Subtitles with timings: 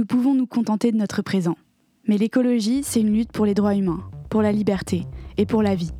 [0.00, 1.58] Nous pouvons nous contenter de notre présent.
[2.08, 5.04] Mais l'écologie, c'est une lutte pour les droits humains, pour la liberté
[5.36, 5.90] et pour la vie.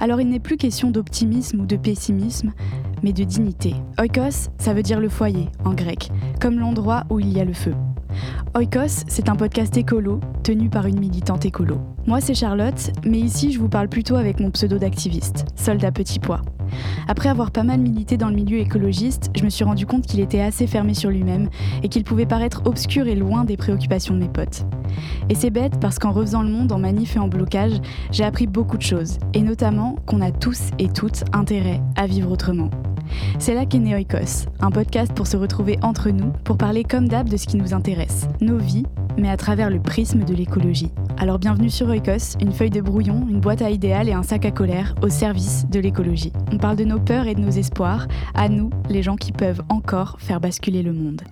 [0.00, 2.52] Alors il n'est plus question d'optimisme ou de pessimisme,
[3.04, 3.76] mais de dignité.
[4.00, 7.52] Oikos, ça veut dire le foyer en grec, comme l'endroit où il y a le
[7.52, 7.76] feu.
[8.56, 11.78] Oikos, c'est un podcast écolo tenu par une militante écolo.
[12.08, 16.18] Moi, c'est Charlotte, mais ici, je vous parle plutôt avec mon pseudo d'activiste, soldat petit
[16.18, 16.42] pois.
[17.08, 20.20] Après avoir pas mal milité dans le milieu écologiste, je me suis rendu compte qu'il
[20.20, 21.48] était assez fermé sur lui-même
[21.82, 24.64] et qu'il pouvait paraître obscur et loin des préoccupations de mes potes.
[25.28, 27.80] Et c'est bête parce qu'en refaisant le monde en manif et en blocage,
[28.10, 32.30] j'ai appris beaucoup de choses, et notamment qu'on a tous et toutes intérêt à vivre
[32.30, 32.70] autrement.
[33.38, 37.08] C'est là qu'est né Oikos, un podcast pour se retrouver entre nous, pour parler comme
[37.08, 38.86] d'hab de ce qui nous intéresse, nos vies,
[39.18, 40.90] mais à travers le prisme de l'écologie.
[41.18, 44.44] Alors bienvenue sur Oikos, une feuille de brouillon, une boîte à idéal et un sac
[44.46, 46.32] à colère au service de l'écologie.
[46.62, 50.18] Parle de nos peurs et de nos espoirs, à nous, les gens qui peuvent encore
[50.20, 51.22] faire basculer le monde.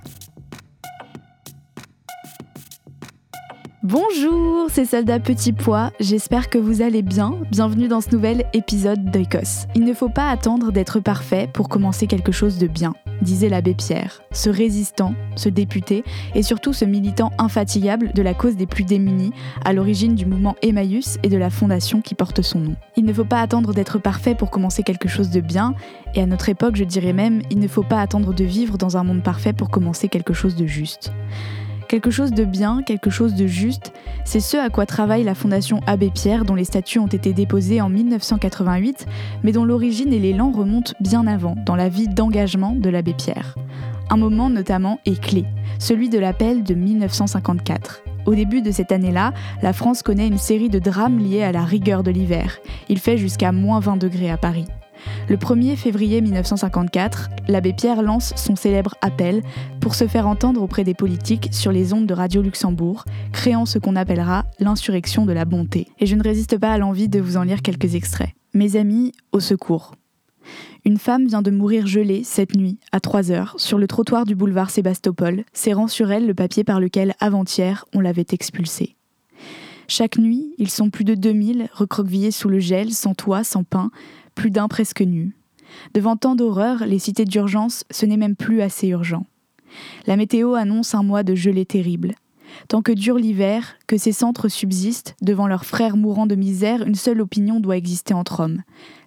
[3.83, 7.39] Bonjour, c'est Soldat Petit Pois, j'espère que vous allez bien.
[7.51, 9.67] Bienvenue dans ce nouvel épisode d'Oikos.
[9.75, 12.93] Il ne faut pas attendre d'être parfait pour commencer quelque chose de bien,
[13.23, 18.55] disait l'abbé Pierre, ce résistant, ce député et surtout ce militant infatigable de la cause
[18.55, 19.33] des plus démunis,
[19.65, 22.77] à l'origine du mouvement Emmaüs et de la fondation qui porte son nom.
[22.99, 25.75] Il ne faut pas attendre d'être parfait pour commencer quelque chose de bien,
[26.15, 28.99] et à notre époque je dirais même, il ne faut pas attendre de vivre dans
[28.99, 31.13] un monde parfait pour commencer quelque chose de juste.
[31.91, 33.93] Quelque chose de bien, quelque chose de juste,
[34.25, 37.81] c'est ce à quoi travaille la Fondation Abbé Pierre dont les statuts ont été déposés
[37.81, 39.09] en 1988,
[39.43, 43.57] mais dont l'origine et l'élan remontent bien avant, dans la vie d'engagement de l'Abbé Pierre.
[44.09, 45.45] Un moment notamment est clé,
[45.81, 48.05] celui de l'appel de 1954.
[48.25, 51.65] Au début de cette année-là, la France connaît une série de drames liés à la
[51.65, 52.59] rigueur de l'hiver.
[52.89, 54.67] Il fait jusqu'à moins 20 degrés à Paris.
[55.29, 59.43] Le 1er février 1954, l'abbé Pierre lance son célèbre appel
[59.81, 63.79] pour se faire entendre auprès des politiques sur les ondes de Radio Luxembourg, créant ce
[63.79, 65.89] qu'on appellera l'insurrection de la bonté.
[65.99, 68.31] Et je ne résiste pas à l'envie de vous en lire quelques extraits.
[68.55, 69.95] Mes amis, au secours.
[70.85, 74.35] Une femme vient de mourir gelée cette nuit, à 3 heures, sur le trottoir du
[74.35, 78.97] boulevard Sébastopol, serrant sur elle le papier par lequel, avant-hier, on l'avait expulsée.
[79.89, 83.91] Chaque nuit, ils sont plus de 2000, recroquevillés sous le gel, sans toit, sans pain,
[84.49, 85.37] d'un presque nu.
[85.93, 89.27] Devant tant d'horreurs, les cités d'urgence, ce n'est même plus assez urgent.
[90.07, 92.15] La météo annonce un mois de gelée terrible.
[92.69, 96.95] Tant que dure l'hiver, que ces centres subsistent, devant leurs frères mourants de misère, une
[96.95, 98.63] seule opinion doit exister entre hommes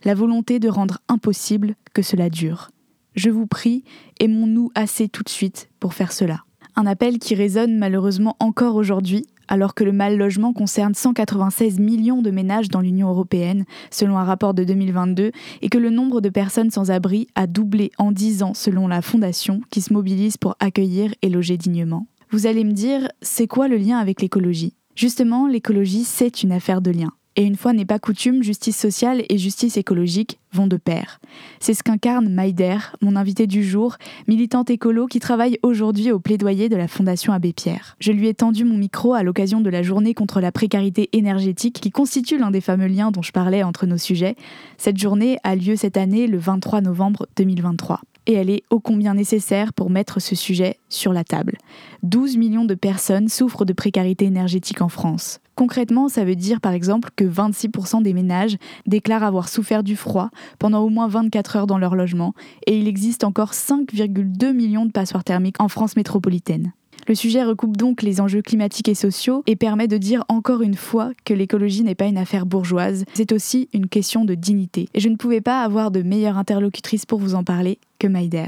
[0.06, 2.70] la volonté de rendre impossible que cela dure.
[3.16, 3.84] Je vous prie,
[4.20, 6.44] aimons-nous assez tout de suite pour faire cela.
[6.76, 12.24] Un appel qui résonne malheureusement encore aujourd'hui, alors que le mal logement concerne 196 millions
[12.24, 15.30] de ménages dans l'Union européenne, selon un rapport de 2022,
[15.62, 19.04] et que le nombre de personnes sans abri a doublé en 10 ans selon la
[19.04, 22.08] Fondation qui se mobilise pour accueillir et loger dignement.
[22.32, 24.74] Vous allez me dire, c'est quoi le lien avec l'écologie?
[24.96, 27.12] Justement, l'écologie, c'est une affaire de lien.
[27.36, 31.20] Et une fois n'est pas coutume, justice sociale et justice écologique vont de pair.
[31.60, 36.70] C'est ce qu'incarne Maïder, mon invité du jour, militante écolo qui travaille aujourd'hui au plaidoyer
[36.70, 37.96] de la Fondation Abbé Pierre.
[38.00, 41.80] Je lui ai tendu mon micro à l'occasion de la journée contre la précarité énergétique
[41.82, 44.36] qui constitue l'un des fameux liens dont je parlais entre nos sujets.
[44.78, 49.14] Cette journée a lieu cette année le 23 novembre 2023 et elle est ô combien
[49.14, 51.58] nécessaire pour mettre ce sujet sur la table.
[52.04, 55.40] 12 millions de personnes souffrent de précarité énergétique en France.
[55.56, 58.58] Concrètement, ça veut dire par exemple que 26% des ménages
[58.88, 62.34] déclarent avoir souffert du froid pendant au moins 24 heures dans leur logement,
[62.66, 66.74] et il existe encore 5,2 millions de passoires thermiques en France métropolitaine.
[67.08, 70.76] Le sujet recoupe donc les enjeux climatiques et sociaux et permet de dire encore une
[70.76, 74.88] fois que l'écologie n'est pas une affaire bourgeoise, c'est aussi une question de dignité.
[74.94, 78.48] Et je ne pouvais pas avoir de meilleure interlocutrice pour vous en parler que Maïder.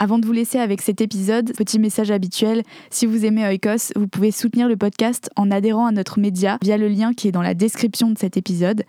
[0.00, 4.06] Avant de vous laisser avec cet épisode, petit message habituel, si vous aimez Oikos, vous
[4.06, 7.42] pouvez soutenir le podcast en adhérant à notre média via le lien qui est dans
[7.42, 8.84] la description de cet épisode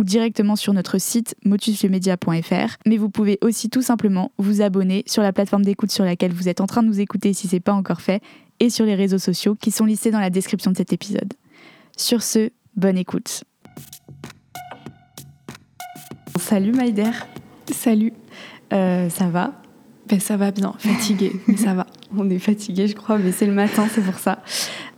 [0.00, 2.76] ou directement sur notre site motuslemedia.fr.
[2.86, 6.48] Mais vous pouvez aussi tout simplement vous abonner sur la plateforme d'écoute sur laquelle vous
[6.48, 8.22] êtes en train de nous écouter si ce n'est pas encore fait
[8.60, 11.34] et sur les réseaux sociaux qui sont listés dans la description de cet épisode.
[11.98, 13.44] Sur ce, bonne écoute.
[16.38, 17.10] Salut Maïder.
[17.70, 18.14] Salut.
[18.72, 19.60] Euh, ça va?
[20.08, 21.86] Ben, Ça va bien, fatigué, mais ça va.
[22.16, 24.42] On est fatigué, je crois, mais c'est le matin, c'est pour ça.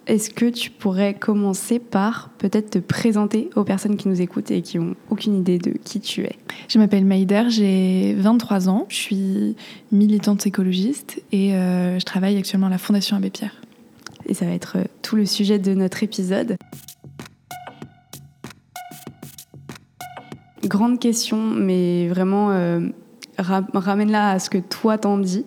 [0.08, 4.60] Est-ce que tu pourrais commencer par peut-être te présenter aux personnes qui nous écoutent et
[4.60, 6.36] qui n'ont aucune idée de qui tu es?
[6.68, 9.56] Je m'appelle Maïder, j'ai 23 ans, je suis
[9.92, 13.54] militante écologiste et euh, je travaille actuellement à la Fondation Abbé Pierre.
[14.26, 16.56] Et ça va être euh, tout le sujet de notre épisode.
[20.64, 22.88] Grande question, mais vraiment euh,
[23.38, 25.44] ramène-la à ce que toi t'en dis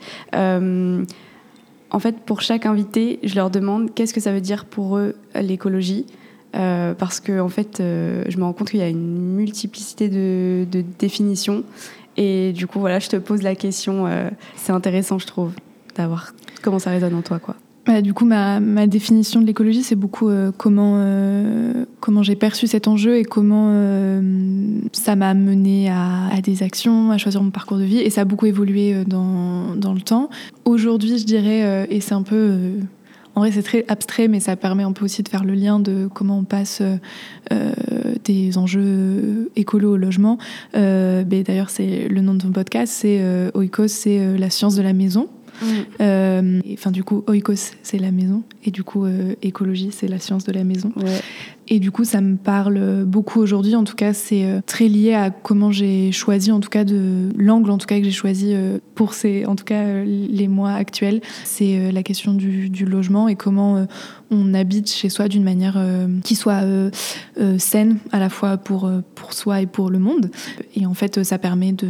[1.95, 5.15] en fait, pour chaque invité, je leur demande qu'est-ce que ça veut dire pour eux
[5.33, 6.05] l'écologie.
[6.51, 10.65] parce que en fait, je me rends compte qu'il y a une multiplicité de,
[10.99, 11.63] définitions.
[12.17, 14.07] Et du coup, voilà, je te pose la question.
[14.57, 15.53] c'est intéressant, je trouve,
[15.95, 17.55] d'avoir comment ça résonne en toi, quoi.
[17.85, 22.65] Bah, du coup, ma, définition de l'écologie, c'est beaucoup euh, comment, euh, comment j'ai perçu
[22.65, 24.21] cet enjeu et comment euh,
[24.91, 27.99] ça m'a mené à, des actions, à choisir mon parcours de vie.
[27.99, 30.29] Et ça a beaucoup évolué dans, dans le temps.
[30.65, 32.71] Aujourd'hui, je dirais, et c'est un peu...
[33.35, 35.79] en vrai, c'est très abstrait, mais ça permet un peu aussi de faire le lien
[35.79, 36.81] de comment on passe
[38.23, 40.37] des enjeux écolo au logement.
[40.73, 43.23] D'ailleurs, c'est le nom de ton podcast, c'est
[43.53, 45.29] Oikos, c'est la science de la maison.
[45.61, 45.65] Mm.
[46.01, 48.43] Euh, enfin, du coup, oikos, c'est la maison.
[48.63, 50.91] Et du coup, euh, écologie, c'est la science de la maison.
[51.67, 53.75] Et du coup, ça me parle beaucoup aujourd'hui.
[53.75, 57.29] En tout cas, c'est euh, très lié à comment j'ai choisi, en tout cas, de
[57.37, 58.55] l'angle, en tout cas, que j'ai choisi
[58.93, 61.21] pour ces, en tout cas, les mois actuels.
[61.43, 63.85] C'est la question du, du, logement et comment
[64.31, 65.83] on habite chez soi d'une manière
[66.23, 66.61] qui soit
[67.57, 70.29] saine, à la fois pour, pour soi et pour le monde.
[70.75, 71.87] Et en fait, ça permet de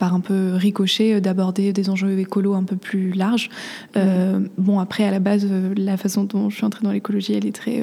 [0.00, 3.50] par un peu ricochet euh, d'aborder des enjeux écolos un peu plus larges.
[3.96, 7.34] Euh, bon, après, à la base, euh, la façon dont je suis entrée dans l'écologie,
[7.34, 7.82] elle est très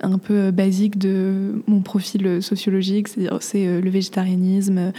[0.00, 4.92] un peu basique de mon profil sociologique, c'est-à-dire c'est le végétarianisme,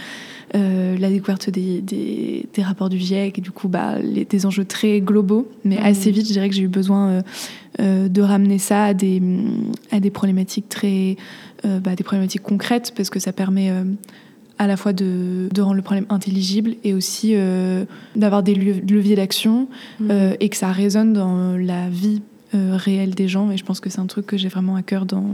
[0.54, 5.00] la découverte des, des, rapports du GIEC, et du coup, bah, les, des enjeux très
[5.00, 5.48] globaux.
[5.64, 5.84] Mais mmh.
[5.84, 7.22] assez vite, je dirais que j'ai eu besoin
[7.78, 9.22] de ramener ça à des,
[9.92, 11.16] à des problématiques très,
[11.62, 13.70] bah, des problématiques concrètes, parce que ça permet
[14.60, 19.68] à la fois de, rendre le problème intelligible et aussi euh, d'avoir des leviers d'action
[19.98, 20.08] mmh.
[20.10, 22.20] euh, et que ça résonne dans la vie
[22.54, 23.50] euh, réelle des gens.
[23.50, 25.26] Et je pense que c'est un truc que j'ai vraiment à cœur dans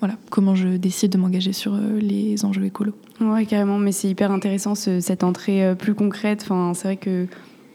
[0.00, 2.92] voilà, comment je décide de m'engager sur les enjeux écolos.
[3.18, 6.42] Oui, carrément, mais c'est hyper intéressant cette entrée plus concrète.
[6.42, 7.26] Enfin, c'est vrai que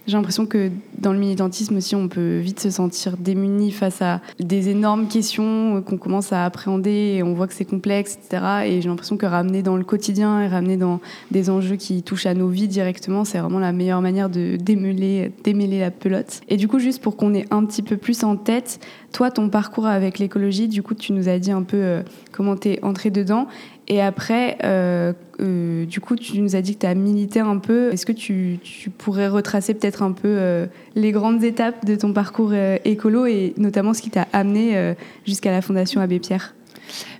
[0.07, 4.21] j'ai l'impression que dans le militantisme aussi, on peut vite se sentir démuni face à
[4.39, 8.43] des énormes questions qu'on commence à appréhender et on voit que c'est complexe, etc.
[8.65, 10.99] Et j'ai l'impression que ramener dans le quotidien et ramener dans
[11.29, 15.31] des enjeux qui touchent à nos vies directement, c'est vraiment la meilleure manière de démêler,
[15.43, 16.41] démêler la pelote.
[16.49, 18.79] Et du coup, juste pour qu'on ait un petit peu plus en tête,
[19.11, 22.01] toi, ton parcours avec l'écologie, du coup, tu nous as dit un peu euh,
[22.31, 23.47] comment tu es entré dedans.
[23.91, 25.11] Et après, euh,
[25.41, 27.91] euh, du coup, tu nous as dit que tu as milité un peu.
[27.91, 28.57] Est-ce que tu,
[28.97, 30.65] pourrais retracer peut-être un peu euh,
[30.95, 32.53] les grandes étapes de ton parcours
[32.85, 34.93] écolo et notamment ce qui t'a amené
[35.25, 36.55] jusqu'à la Fondation Abbé Pierre?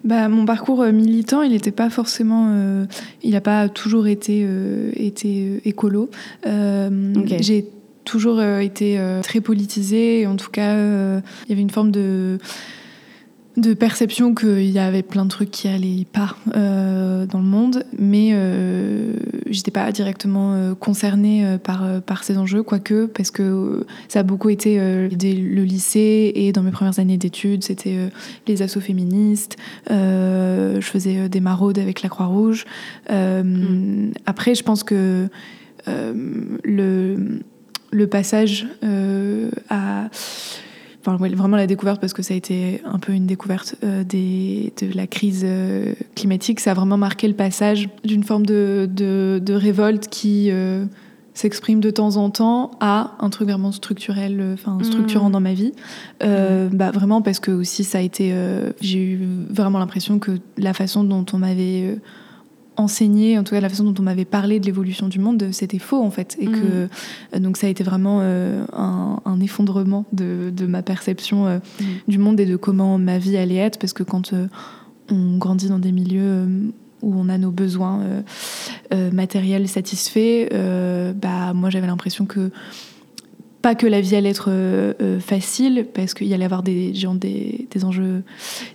[0.05, 2.85] Bah, mon parcours militant, il n'était pas forcément,
[3.21, 4.47] il n'a pas toujours été,
[4.95, 6.09] été écolo.
[6.45, 7.65] J'ai
[8.05, 10.25] toujours été très politisée.
[10.25, 12.37] En tout cas, il y avait une forme de
[13.61, 17.83] de perception qu'il y avait plein de trucs qui allaient pas euh, dans le monde,
[17.97, 19.13] mais euh,
[19.49, 24.23] j'étais pas directement euh, concernée euh, par, par ces enjeux, quoique, parce que ça a
[24.23, 27.97] beaucoup été le lycée et dans mes premières années d'études, c'était
[28.47, 29.57] les assauts féministes,
[29.89, 32.65] je faisais des maraudes avec la Croix-Rouge.
[33.09, 34.11] Mm.
[34.25, 35.27] Après, je pense que
[35.87, 37.39] le,
[37.91, 38.67] le passage
[39.69, 40.09] à
[41.05, 44.73] enfin, vraiment la découverte parce que ça a été un peu une découverte euh, des,
[44.81, 46.59] de la crise euh, climatique.
[46.59, 50.85] Ça a vraiment marqué le passage d'une forme de, de, de, révolte qui euh,
[51.33, 54.83] s'exprime de temps en temps à un truc vraiment structurel, enfin mmh.
[54.83, 55.73] structurant dans ma vie.
[56.23, 56.69] Mmh.
[56.73, 58.33] Bah, vraiment parce que aussi ça a été,
[58.81, 61.97] j'ai eu vraiment l'impression que la façon dont on m'avait
[62.77, 65.79] enseigné, en tout cas la façon dont on m'avait parlé de l'évolution du monde, c'était
[65.79, 66.37] faux en fait.
[66.39, 66.87] Et que
[67.35, 67.39] mm.
[67.39, 71.85] donc ça a été vraiment euh, un, effondrement de, ma perception euh, mm.
[72.07, 74.47] du monde et de comment ma vie allait être, parce que quand euh,
[75.09, 76.47] on grandit dans des milieux
[77.01, 78.23] où on a nos besoins
[79.11, 80.47] matériels satisfaits,
[81.15, 82.51] bah moi j'avais l'impression que
[83.61, 86.91] pas que la vie allait être euh, euh, facile, parce qu'il y allait avoir des,
[86.91, 88.23] des, des enjeux,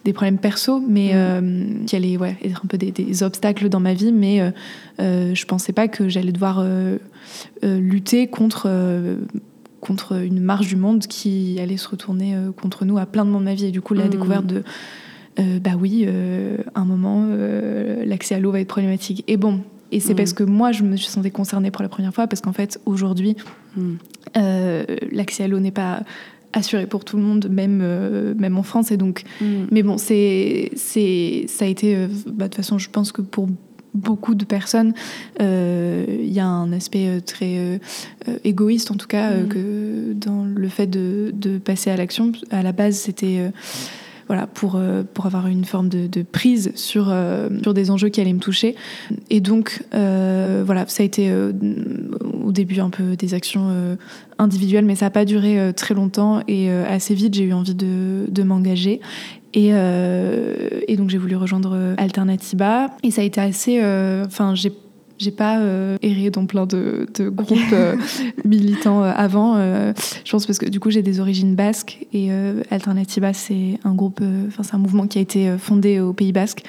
[0.04, 3.94] des problèmes perso, mais euh, qui allaient ouais, être un peu des, obstacles dans ma
[3.94, 4.52] vie, mais
[4.98, 6.64] je pensais pas que j'allais devoir
[7.62, 8.70] lutter contre,
[9.80, 13.40] contre une marge du monde qui allait se retourner contre nous à plein de moments
[13.40, 13.66] de ma vie.
[13.66, 14.10] Et du coup, la mm.
[14.10, 14.62] découverte de
[15.60, 16.06] bah oui,
[16.74, 17.26] un moment,
[18.04, 19.24] l'accès à l'eau va être problématique.
[19.26, 19.62] Et bon,
[19.92, 20.16] et c'est mm.
[20.16, 22.80] parce que moi, je me suis sentie concernée pour la première fois, parce qu'en fait,
[22.86, 23.36] aujourd'hui,
[23.76, 23.92] mm.
[24.36, 26.02] euh, l'accès à l'eau n'est pas
[26.52, 28.90] assuré pour tout le monde, même, euh, même en France.
[28.90, 29.66] Et donc, mm.
[29.70, 33.22] Mais bon, c'est, c'est, ça a été, euh, bah, de toute façon, je pense que
[33.22, 33.48] pour
[33.94, 34.92] beaucoup de personnes,
[35.40, 37.80] il y a un aspect très
[38.44, 42.30] égoïste, en tout cas, que dans le fait de, de passer à l'action.
[42.50, 43.50] À la base, c'était
[44.26, 44.80] voilà, pour,
[45.14, 47.14] pour avoir une forme de, prise sur,
[47.62, 48.75] sur des enjeux qui allaient me toucher.
[49.30, 53.97] Et donc, voilà, ça a été au début un peu des actions
[54.38, 58.26] individuelles, mais ça n'a pas duré très longtemps et assez vite, j'ai eu envie de,
[58.28, 59.00] de m'engager.
[59.54, 62.88] Et, et, donc j'ai voulu rejoindre Alternativa.
[63.02, 63.80] Et ça a été assez...
[64.25, 64.73] Enfin, j'ai
[65.18, 67.96] j'ai pas euh, erré dans plein de, groupes euh,
[68.44, 69.56] militants euh, avant.
[69.56, 72.30] je pense parce que du coup j'ai des origines basques et
[72.70, 76.62] Alternativa c'est un groupe, enfin c'est un mouvement qui a été fondé au Pays Basque.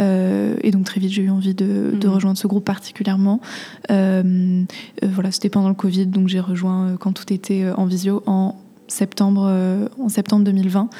[0.00, 2.14] et donc très vite j'ai eu envie de, de, mhm.
[2.14, 3.40] rejoindre ce groupe particulièrement.
[3.88, 9.88] voilà, c'était pendant le Covid, donc j'ai rejoint quand tout était en visio en septembre,
[9.98, 10.90] en septembre 2020.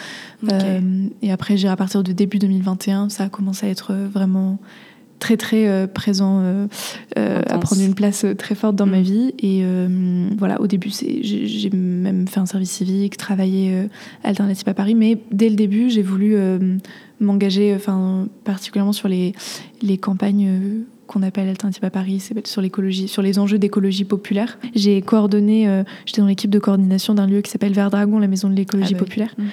[1.23, 4.59] et après, j'ai à partir de début 2021, ça a commencé à être vraiment
[5.18, 6.66] très très euh, présent, euh,
[7.18, 9.02] euh, à prendre une place très forte dans ma mm.
[9.02, 9.34] vie.
[9.42, 9.64] Et
[10.37, 13.88] voilà, au début, j'ai même fait un service civique, travaillé
[14.25, 16.37] alternative à Paris, mais dès le début, j'ai voulu
[17.20, 19.32] m'engager, enfin particulièrement sur les,
[19.82, 24.59] les campagnes qu'on appelle Alternative à Paris, c'est sur l'écologie, sur les enjeux d'écologie populaire.
[24.75, 28.29] J'ai coordonné, euh, j'étais dans l'équipe de coordination d'un lieu qui s'appelle Vert Dragon, la
[28.29, 29.45] maison de l'écologie ah bah populaire, mmh.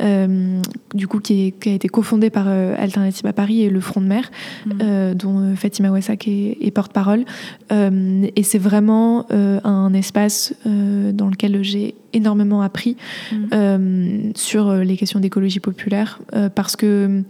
[0.00, 0.62] euh,
[0.94, 4.06] du coup qui, a été cofondé par euh, Alternative à Paris et le Front de
[4.06, 4.30] Mer,
[4.66, 5.14] mmh.
[5.14, 7.24] dont Fatima Wassak est, porte-parole.
[7.70, 12.96] et c'est vraiment un espace dans lequel j'ai énormément appris
[13.32, 14.32] mmh.
[14.34, 16.18] sur les questions d'écologie populaire,
[16.54, 17.22] parce que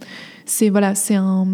[0.45, 1.47] c'est voilà, c'est un,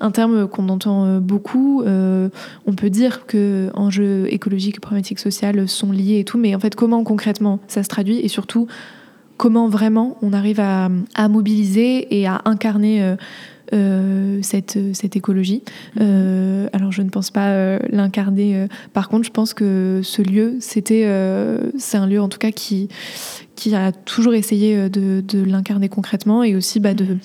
[0.00, 1.82] un, terme qu'on entend euh, beaucoup.
[1.82, 2.28] Euh,
[2.66, 6.60] on peut dire que enjeux écologiques et problématiques sociales sont liés et tout, mais en
[6.60, 8.66] fait, comment concrètement ça se traduit et surtout
[9.36, 13.16] comment vraiment on arrive à, à mobiliser et à incarner
[13.74, 15.62] euh, cette, cette écologie.
[15.96, 16.68] Mmh.
[16.72, 18.66] alors je ne pense pas l'incarner.
[18.94, 21.06] par contre, je pense que ce lieu, c'était,
[21.76, 22.88] c'est un lieu en tout cas qui,
[23.56, 27.16] qui a toujours essayé de, de l'incarner concrètement et aussi bah, de euh,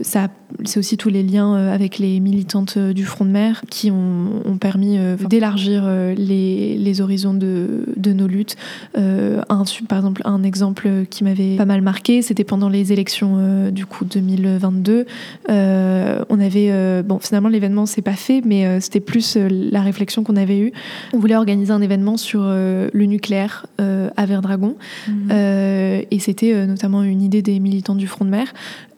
[0.00, 0.28] ça,
[0.64, 3.90] c'est aussi tous les liens euh, avec les militantes euh, du Front de Mer qui
[3.90, 8.56] ont, ont permis d'élargir les, les, horizons de, de, nos luttes.
[8.94, 13.86] un, par exemple, un exemple qui m'avait pas mal marqué, c'était pendant les élections du
[13.86, 15.06] coup 2022.
[15.48, 20.58] on avait, bon, finalement l'événement s'est pas fait, mais c'était plus la réflexion qu'on avait
[20.58, 20.72] eue.
[21.12, 24.76] On voulait organiser un événement sur le nucléaire à Verdragon,
[25.08, 25.30] mmh.
[25.30, 28.52] et c'était notamment une idée des militants du Front de Mer.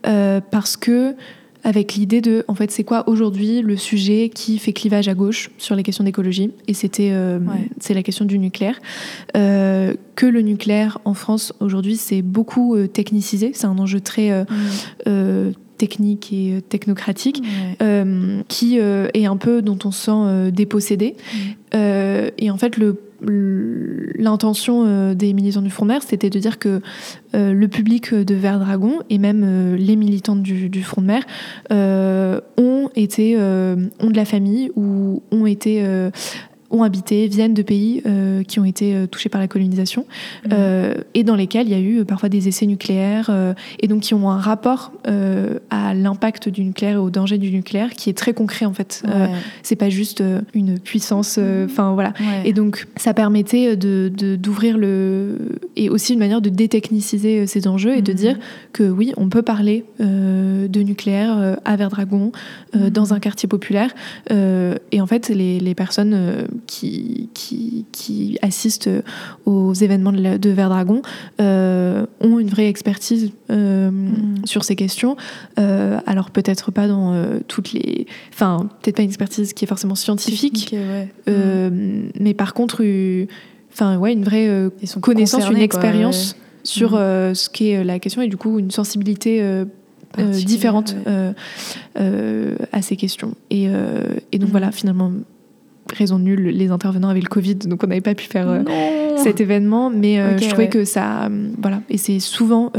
[0.06, 1.14] Euh, parce que
[1.62, 5.50] avec l'idée de, en fait, c'est quoi aujourd'hui le sujet qui fait clivage à gauche
[5.58, 6.52] sur les questions d'écologie?
[6.68, 7.38] Et c'était, euh,
[7.80, 8.80] c'est la question du nucléaire.
[9.36, 13.52] Euh, que le nucléaire en France aujourd'hui, c'est beaucoup technicisé.
[13.54, 14.42] C'est un enjeu très
[15.06, 15.52] mm.
[15.76, 17.42] technique et technocratique,
[18.48, 21.14] qui est un peu dont on se sent dépossédé.
[21.74, 21.78] Mm.
[22.38, 26.58] et en fait, le l'intention euh, des militants du Front de Mer, c'était de dire
[26.58, 26.80] que
[27.34, 31.06] euh, le public de Vert Dragon et même euh, les militants du, du, Front de
[31.06, 31.24] Mer
[32.56, 35.84] ont été ont de la famille ou ont été
[36.70, 40.02] ont habité, viennent de pays euh, qui ont été euh, touchés par la colonisation
[40.44, 40.48] mmh.
[40.52, 43.30] euh, et dans lesquels il y a eu parfois des essais nucléaires
[43.80, 44.92] et donc qui ont un rapport
[45.70, 49.02] à l'impact du nucléaire et au danger du nucléaire qui est très concret en fait.
[49.62, 50.22] c'est pas juste
[50.54, 51.64] une puissance, mmh.
[51.64, 52.12] enfin voilà.
[52.44, 57.96] Et donc ça permettait de d'ouvrir le et aussi une manière de détechniciser ces enjeux
[57.96, 58.16] et de mmh.
[58.16, 58.38] dire
[58.72, 62.32] que oui, on peut parler de nucléaire à Verdragon
[62.74, 63.94] dans un quartier populaire
[64.30, 68.90] et en fait les, les personnes qui, qui, qui, assistent
[69.46, 71.02] aux événements de, de Verdragon
[71.40, 74.46] euh, ont une vraie expertise euh, mm.
[74.46, 75.16] sur ces questions.
[75.58, 78.06] Euh, alors peut-être pas dans toutes les...
[78.32, 80.74] Enfin, peut-être pas une expertise qui est forcément scientifique,
[81.26, 82.10] mm.
[82.20, 82.84] mais par contre,
[83.72, 84.48] enfin, ouais, une vraie
[85.00, 87.34] connaissance, une expérience sur mm.
[87.34, 89.64] ce qu'est la question et du coup une sensibilité
[90.18, 90.94] différente
[91.96, 93.34] à ces questions.
[93.50, 93.68] Et,
[94.32, 95.12] et donc voilà, finalement,
[95.92, 98.62] raison nulle, les intervenants avaient le Covid, donc on n'avait pas pu faire euh,
[99.22, 99.90] cet événement.
[99.90, 102.72] Mais euh, je trouvais que ça, euh, voilà, et c'est souvent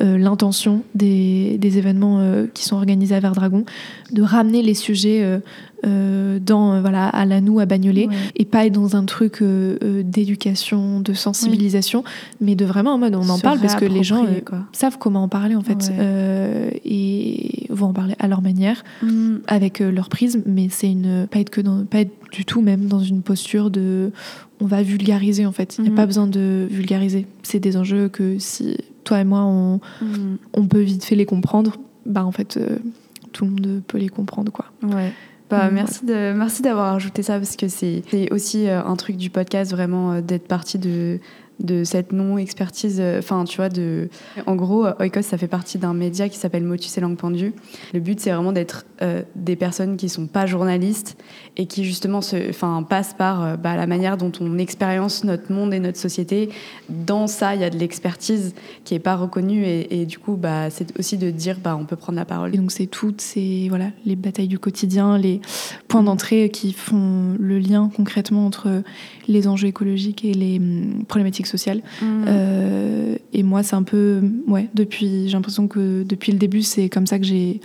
[0.00, 2.22] l'intention des, des, événements
[2.54, 3.64] qui sont organisés à Verdragon
[4.12, 5.40] de ramener les sujets
[5.86, 10.02] euh, dans euh, voilà à nous à Bagnolet et pas être dans un truc euh,
[10.02, 12.02] d'éducation de sensibilisation
[12.40, 14.26] mais de vraiment en mode on en parle parce que les gens
[14.72, 15.92] savent comment en parler en fait.
[16.84, 19.36] Et vont en parler à leur manière mm.
[19.46, 22.86] avec leur prisme mais c'est une pas être que dans, pas être du tout même
[22.86, 24.10] dans une posture de
[24.60, 25.96] on va vulgariser en fait il n'y a mm.
[25.96, 30.36] pas besoin de vulgariser c'est des enjeux que si toi et moi on, mm.
[30.54, 32.58] on peut vite fait les comprendre bah en fait
[33.32, 35.12] tout le monde peut les comprendre quoi ouais
[35.50, 39.30] bah, merci de merci d'avoir ajouté ça parce que c'est aussi euh, un truc du
[39.30, 41.20] podcast vraiment euh, d'être parti de
[41.60, 42.98] de cette non-expertise.
[43.00, 44.08] Euh, enfin, tu vois, de.
[44.46, 47.52] En gros, Oikos, ça fait partie d'un média qui s'appelle Motus et Langue Pendue.
[47.92, 51.16] Le but, c'est vraiment d'être euh, des personnes qui sont pas journalistes
[51.56, 52.52] et qui, justement, se,
[52.88, 56.50] passent par euh, bah, la manière dont on expérience notre monde et notre société.
[56.88, 60.70] Dans ça, il y a de l'expertise qui est pas reconnue et, du coup, bah,
[60.70, 62.54] c'est aussi de dire, bah, on peut prendre la parole.
[62.54, 65.40] Et donc, c'est toutes ces, voilà, les batailles du quotidien, les
[65.88, 68.82] points d'entrée qui font le lien concrètement entre
[69.26, 71.82] les enjeux écologiques et les hum, problématiques sociale.
[72.00, 72.24] Mmh.
[72.28, 76.88] Euh, et moi, c'est un peu, ouais, depuis, j'ai l'impression que depuis le début, c'est
[76.88, 77.60] comme ça que j'ai,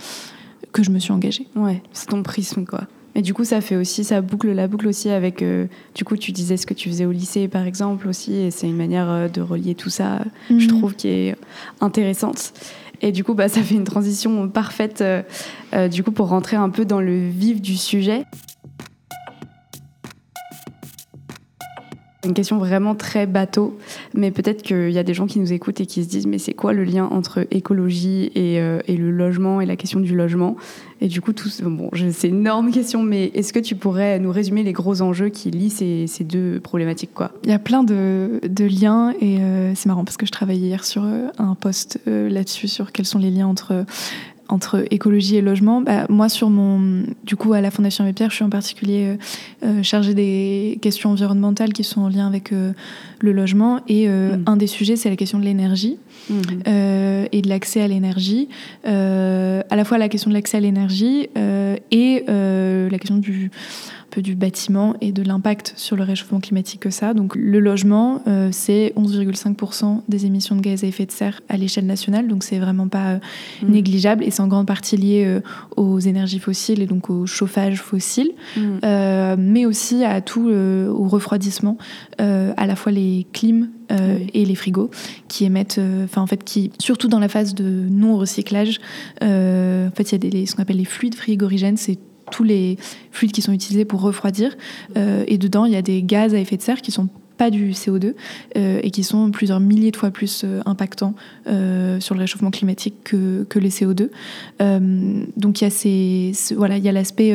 [0.72, 1.48] que je me suis engagée.
[1.56, 2.88] Ouais, c'est ton prisme, quoi.
[3.16, 5.44] Et du coup, ça fait aussi, ça boucle la boucle aussi avec.
[5.44, 8.50] Euh, du coup, tu disais ce que tu faisais au lycée, par exemple, aussi, et
[8.50, 10.68] c'est une manière euh, de relier tout ça, je mmh.
[10.68, 11.36] trouve, qui est
[11.80, 12.54] intéressante.
[13.02, 15.04] Et du coup, bah, ça fait une transition parfaite,
[15.92, 18.24] du coup, pour rentrer un peu dans le vif du sujet.
[22.26, 23.78] Une question vraiment très bateau,
[24.14, 26.38] mais peut-être qu'il y a des gens qui nous écoutent et qui se disent mais
[26.38, 30.56] c'est quoi le lien entre écologie et, euh, le logement et la question du logement?
[31.02, 34.32] Et du coup, tout, bon, c'est une énorme question, mais est-ce que tu pourrais nous
[34.32, 37.32] résumer les gros enjeux qui lient ces, ces deux problématiques quoi?
[37.44, 40.68] Il y a plein de, de liens et euh, c'est marrant parce que je travaillais
[40.68, 43.86] hier sur euh, un post là-dessus sur quels sont les liens entre
[44.54, 45.82] entre écologie et logement.
[45.82, 49.08] Bah, moi, sur mon, du coup, à la Fondation Abbé Pierre, je suis en particulier
[49.08, 49.16] euh,
[49.66, 52.72] euh, chargée des questions environnementales qui sont en lien avec euh,
[53.20, 53.80] le logement.
[53.88, 54.44] Et mm.
[54.46, 55.98] un des sujets, c'est la question de l'énergie
[56.32, 57.28] mm-hmm.
[57.32, 58.48] et de l'accès à l'énergie.
[58.84, 61.30] à la fois la question de l'accès à l'énergie
[61.92, 63.50] et la question du
[64.20, 67.14] du bâtiment et de l'impact sur le réchauffement climatique que ça.
[67.14, 71.58] Donc le logement, euh, c'est 11,5% des émissions de gaz à effet de serre à
[71.58, 73.20] l'échelle nationale, donc c'est vraiment pas euh,
[73.64, 73.72] mm.
[73.72, 75.42] négligeable et c'est en grande partie lié euh,
[75.78, 79.36] aux énergies fossiles et donc au chauffage fossile, mm.
[79.38, 81.78] mais aussi à tout au refroidissement,
[82.18, 83.70] à la fois les clims
[84.34, 84.90] et les frigos
[85.28, 88.80] qui émettent, enfin en fait qui surtout dans la phase de non recyclage,
[89.22, 92.00] en fait il y a des, ce qu'on appelle les fluides frigorigènes, c'est
[92.34, 92.78] tous les
[93.12, 94.58] fluides qui sont utilisés pour refroidir.
[94.98, 97.52] Euh, et dedans, il y a des gaz à effet de serre qui sont pas
[97.52, 98.14] du CO2
[98.58, 102.96] euh, et qui sont plusieurs milliers de fois plus euh, impactants sur le réchauffement climatique
[103.04, 104.10] que, que les CO2.
[105.38, 107.34] donc il y a ces, voilà, il y a l'aspect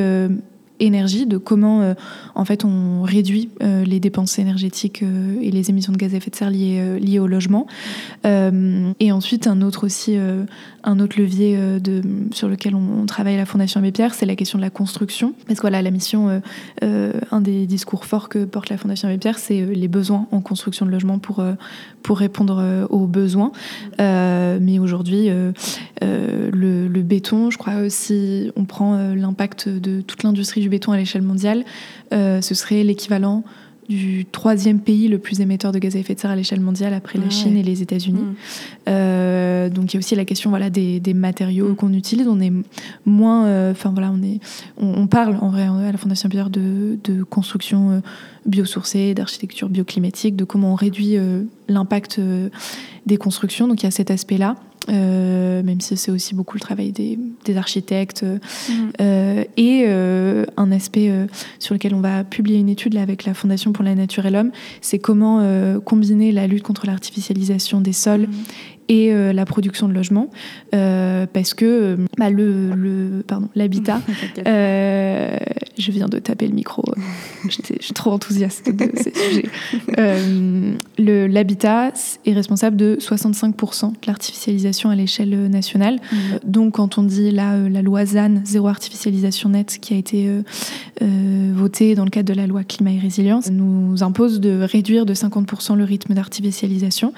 [0.81, 1.95] énergie, de comment
[2.35, 5.03] en fait on réduit les dépenses énergétiques
[5.43, 7.67] et les émissions de gaz à effet de serre liées, au logement.
[8.25, 10.19] et ensuite un autre aussi
[10.89, 14.27] un autre levier euh, de, sur lequel on, travaille à la Fondation Abbé Pierre, c'est
[14.27, 15.35] la question de la construction.
[15.47, 16.41] Parce que voilà, la mission, euh,
[16.83, 20.41] euh, un des discours forts que porte la Fondation Abbé Pierre, c'est les besoins en
[20.41, 21.45] construction de logements pour,
[22.03, 23.53] pour répondre aux besoins.
[23.99, 25.29] mais aujourd'hui,
[26.01, 30.97] le, le, béton, je crois, si on prend l'impact de toute l'industrie du béton à
[30.97, 31.65] l'échelle mondiale,
[32.13, 33.43] ce serait l'équivalent
[33.89, 36.93] du troisième pays le plus émetteur de gaz à effet de serre à l'échelle mondiale
[36.93, 38.21] après la ah Chine et les États-Unis.
[38.21, 38.35] Mm.
[38.89, 41.77] Euh, donc il y a aussi la question voilà des, des matériaux mm.
[41.77, 42.29] qu'on utilise.
[42.29, 42.53] On est
[43.07, 44.41] moins, euh, enfin voilà, on est,
[44.77, 48.01] on, parle en vrai à la Fondation Pierre de, de construction euh,
[48.45, 51.17] biosourcée, d'architecture bioclimatique, de comment on réduit
[51.69, 52.21] l'impact
[53.07, 53.69] des constructions.
[53.69, 54.57] Donc il y a cet aspect-là.
[54.89, 57.19] Euh, même si c'est aussi beaucoup le travail des,
[57.57, 58.93] architectes, euh, mhm.
[59.01, 59.87] euh, et
[60.57, 61.11] un aspect
[61.59, 64.31] sur lequel on va publier une étude là, avec la Fondation pour la Nature et
[64.31, 65.43] l'Homme, c'est comment
[65.85, 68.45] combiner la lutte contre l'artificialisation des sols mhm
[68.91, 70.31] et la production de logements,
[70.71, 74.01] parce que bah, le, le, pardon, l'habitat,
[74.47, 76.83] je viens de taper le micro,
[77.51, 79.49] je suis trop enthousiaste de ces sujets.
[80.99, 81.93] l'habitat
[82.27, 85.97] est responsable de 65% de l'artificialisation à l'échelle nationale.
[85.97, 86.17] Mmh.
[86.45, 90.29] Donc quand on dit là, la loi ZAN, zéro artificialisation nette, qui a été
[91.01, 95.15] votée dans le cadre de la loi climat et résilience, nous impose de réduire de
[95.15, 97.13] 50% le rythme d'artificialisation.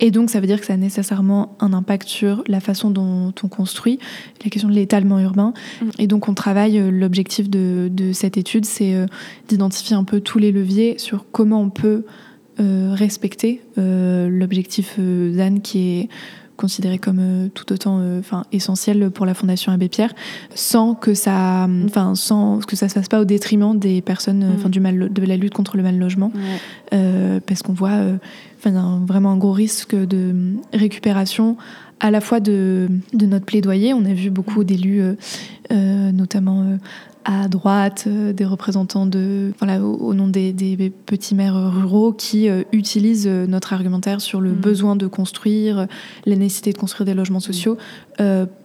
[0.00, 3.32] Et donc, ça veut dire que ça a nécessairement un impact sur la façon dont
[3.42, 3.98] on construit,
[4.44, 5.54] la question de l'étalement urbain.
[5.80, 5.86] Mm.
[5.98, 9.06] Et donc, on travaille, euh, l'objectif de, cette étude, c'est euh,
[9.48, 12.04] d'identifier un peu tous les leviers sur comment on peut euh,
[12.58, 16.08] respecter l'objectif ZAN qui est
[16.56, 20.14] considéré comme euh, tout autant euh, enfin essentiel pour la Fondation Abbé Pierre
[20.54, 24.54] sans que ça enfin sans que ça se fasse pas au détriment des personnes euh,
[24.56, 24.72] enfin mm.
[24.72, 26.30] du mal de la lutte contre le mal logement
[27.46, 27.98] parce qu'on voit
[28.58, 30.34] enfin vraiment un gros risque de
[30.72, 31.56] récupération
[32.04, 35.02] à la fois de, de notre plaidoyer on a vu beaucoup d'élus
[35.70, 36.78] notamment
[37.24, 40.52] à droite, euh, des représentants de, voilà, au, nom des,
[41.06, 44.56] petits maires ruraux qui euh, utilisent euh, notre argumentaire sur le mm.
[44.56, 45.86] besoin de construire,
[46.26, 47.76] la nécessité de construire des logements sociaux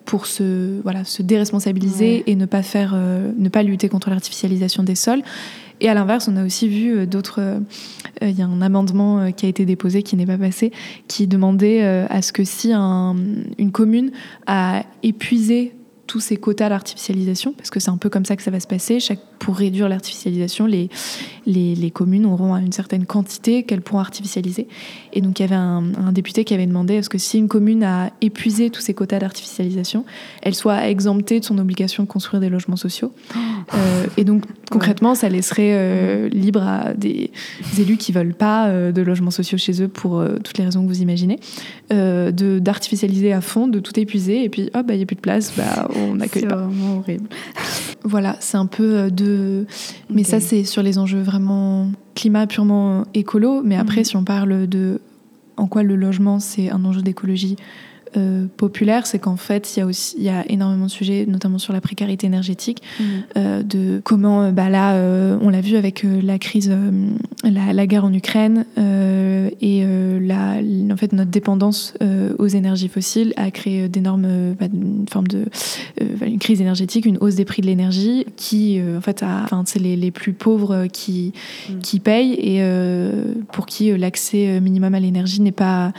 [0.06, 4.95] pour se, voilà, se déresponsabiliser et ne pas, faire, ne pas lutter contre l'artificialisation des
[4.95, 5.21] sols.
[5.82, 7.62] Et à l'inverse, on a aussi vu d'autres.
[8.22, 10.72] Il y a un amendement qui a été déposé qui n'est pas passé,
[11.08, 14.12] qui demandait à ce que si une commune
[14.46, 15.74] a épuisé
[16.10, 18.65] tous ces quotas d'artificialisation, parce que c'est un peu comme ça que ça va se
[18.65, 19.00] passer.
[19.00, 20.89] Chaque, pour réduire l'artificialisation, les,
[21.45, 24.67] les, communes auront une certaine quantité qu'elles pourront artificialiser.
[25.13, 27.84] Et donc il y avait un, député qui avait demandé est-ce que si une commune
[27.84, 30.04] a épuisé tous ces quotas d'artificialisation,
[30.41, 33.13] elle soit exemptée de son obligation de construire des logements sociaux.
[33.74, 37.32] Euh, et donc concrètement, ça laisserait euh, libre à des,
[37.80, 40.88] élus qui veulent pas euh, de logements sociaux chez eux pour toutes les raisons que
[40.88, 41.39] vous imaginez,
[41.91, 45.22] d'artificialiser à fond, de tout épuiser, et puis hop, bah, il n'y a plus de
[45.22, 46.49] place, bah, on accueille pas.
[46.49, 47.29] C'est vraiment horrible.
[48.05, 49.65] Voilà, c'est un peu euh, de.
[50.09, 53.62] Mais ça, c'est sur les enjeux vraiment climat purement écolo.
[53.62, 54.03] Mais après, mhm.
[54.05, 55.01] si on parle de
[55.57, 57.57] en quoi le logement, c'est un enjeu d'écologie
[58.17, 61.26] euh, populaire, c'est qu'en fait, il y a aussi il y a énormément de sujets,
[61.28, 63.06] notamment sur la précarité énergétique, mhm.
[63.38, 64.95] euh, de comment, euh, bah là,
[65.41, 66.74] on l'a vu avec la crise,
[67.43, 68.65] la, la, guerre en Ukraine
[69.62, 69.84] et
[70.22, 70.56] la,
[70.91, 71.93] en fait notre dépendance
[72.38, 75.45] aux énergies fossiles a créé d'énormes, bah, une forme de
[76.26, 79.95] une crise énergétique, une hausse des prix de l'énergie qui, en fait, enfin, c'est les,
[79.95, 81.34] les, plus pauvres qui
[81.69, 81.80] mhm.
[81.80, 82.62] qui payent et
[83.52, 85.93] pour qui l'accès minimum à l'énergie n'est pas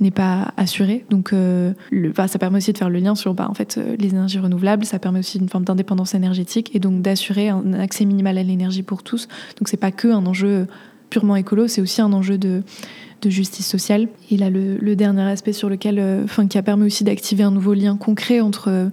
[0.00, 1.04] n'est pas assuré.
[1.10, 3.96] Donc, euh, le, ça permet aussi de faire le lien sur bah, en fait, euh,
[3.98, 4.84] les énergies renouvelables.
[4.84, 8.82] Ça permet aussi une forme d'indépendance énergétique et donc d'assurer un accès minimal à l'énergie
[8.82, 9.28] pour tous.
[9.58, 10.66] Donc, c'est pas que un enjeu
[11.10, 12.62] purement écolo, c'est aussi un enjeu de,
[13.22, 14.08] de justice sociale.
[14.30, 17.44] Et là, le, le dernier aspect sur lequel, euh, enfin, qui a permis aussi d'activer
[17.44, 18.90] un nouveau lien concret entre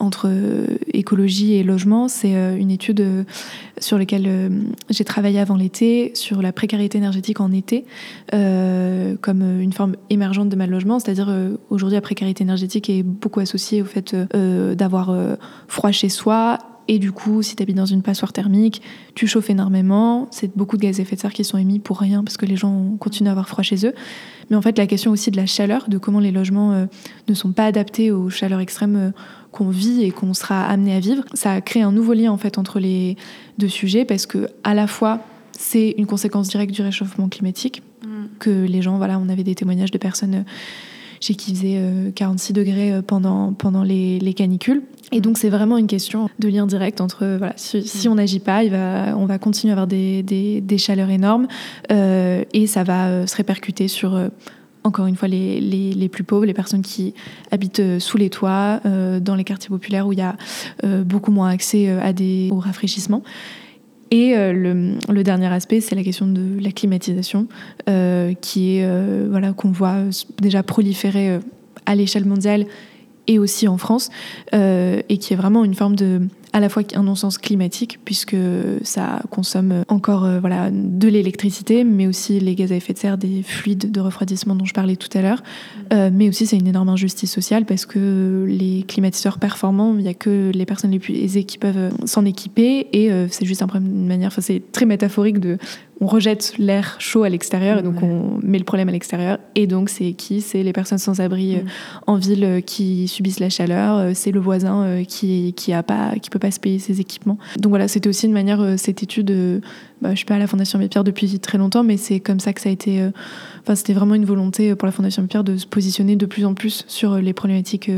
[0.00, 2.08] entre euh, écologie et logement.
[2.08, 3.24] C'est euh, une étude euh,
[3.78, 4.50] sur laquelle
[4.88, 7.84] j'ai travaillé avant l'été, sur la précarité énergétique en été,
[8.30, 10.98] comme une forme émergente de mal logement.
[10.98, 11.34] C'est-à-dire,
[11.70, 14.14] aujourd'hui, la précarité énergétique est beaucoup associée au fait
[14.76, 15.16] d'avoir
[15.66, 18.82] froid chez soi et du coup, si tu habites dans une passoire thermique,
[19.14, 20.28] tu chauffes énormément.
[20.30, 22.46] C'est beaucoup de gaz à effet de serre qui sont émis pour rien parce que
[22.46, 23.94] les gens continuent à avoir froid chez eux.
[24.50, 26.88] Mais en fait, la question aussi de la chaleur, de comment les logements
[27.28, 29.12] ne sont pas adaptés aux chaleurs extrêmes
[29.52, 31.24] qu'on vit et qu'on sera amené à vivre.
[31.34, 33.16] Ça a créé un nouveau lien en fait entre les
[33.58, 35.20] deux sujets parce que à la fois
[35.52, 38.08] c'est une conséquence directe du réchauffement climatique mm.
[38.38, 40.42] que les gens voilà on avait des témoignages de personnes euh,
[41.20, 45.22] chez qui faisait 46 degrés euh, pendant pendant les, canicules et mm.
[45.22, 48.10] donc c'est vraiment une question de lien direct entre voilà si, mm.
[48.10, 51.46] on n'agit pas il va on va continuer à avoir des, des, chaleurs énormes
[51.90, 54.18] euh, et ça va se répercuter sur
[54.84, 57.14] encore une fois, les, les, plus pauvres, les personnes qui
[57.50, 60.36] habitent euh, sous les toits, euh, dans les quartiers populaires où il y a
[60.84, 63.22] euh, beaucoup moins accès à des, au rafraîchissement.
[64.10, 67.46] Et le, le, dernier aspect, c'est la question de la climatisation,
[68.40, 69.98] qui est voilà qu'on voit
[70.40, 71.38] déjà proliférer
[71.86, 72.66] à l'échelle mondiale
[73.28, 74.10] et aussi en France,
[74.52, 78.36] et qui est vraiment une forme de à la fois un non-sens climatique, puisque
[78.82, 83.18] ça consomme encore euh, voilà, de l'électricité, mais aussi les gaz à effet de serre,
[83.18, 85.38] des fluides de refroidissement dont je parlais tout à l'heure.
[85.38, 85.80] Mm.
[85.92, 90.08] Euh, mais aussi, c'est une énorme injustice sociale parce que les climatiseurs performants, il n'y
[90.08, 92.88] a que les personnes les plus aisées qui peuvent euh, s'en équiper.
[92.92, 95.58] Et c'est juste un problème d'une manière, enfin, c'est très métaphorique de
[96.00, 99.38] on rejette l'air chaud à l'extérieur et donc on met le problème à l'extérieur.
[99.54, 100.40] Et donc c'est qui?
[100.40, 101.64] C'est les personnes sans abri mm.
[102.06, 104.14] en ville qui subissent la chaleur.
[104.14, 107.38] C'est le voisin qui qui a pas qui peut pas se payer ses équipements.
[107.58, 109.60] Donc voilà, c'était aussi une manière, euh, cette étude, euh,
[110.02, 112.40] bah, je suis pas à la Fondation Abbé Pierre depuis très longtemps, mais c'est comme
[112.40, 113.10] ça que ça a été, euh,
[113.62, 116.44] enfin c'était vraiment une volonté pour la Fondation Abbé Pierre de se positionner de plus
[116.44, 117.90] en plus sur les problématiques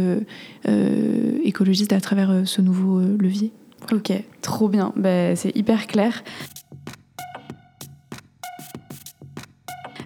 [1.44, 3.52] écologistes à travers ce nouveau levier.
[3.92, 6.22] Ok, trop bien, bah, c'est hyper clair.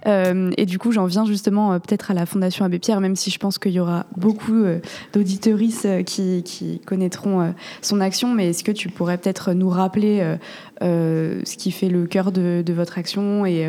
[0.06, 3.16] Euh, et du coup, j'en viens justement euh, peut-être à la Fondation Abbé Pierre, même
[3.16, 4.78] si je pense qu'il y aura beaucoup euh,
[6.04, 8.32] qui, qui, connaîtront son action.
[8.34, 10.36] Mais est-ce que tu pourrais peut-être nous rappeler
[10.80, 13.66] ce qui fait le cœur de, votre action et,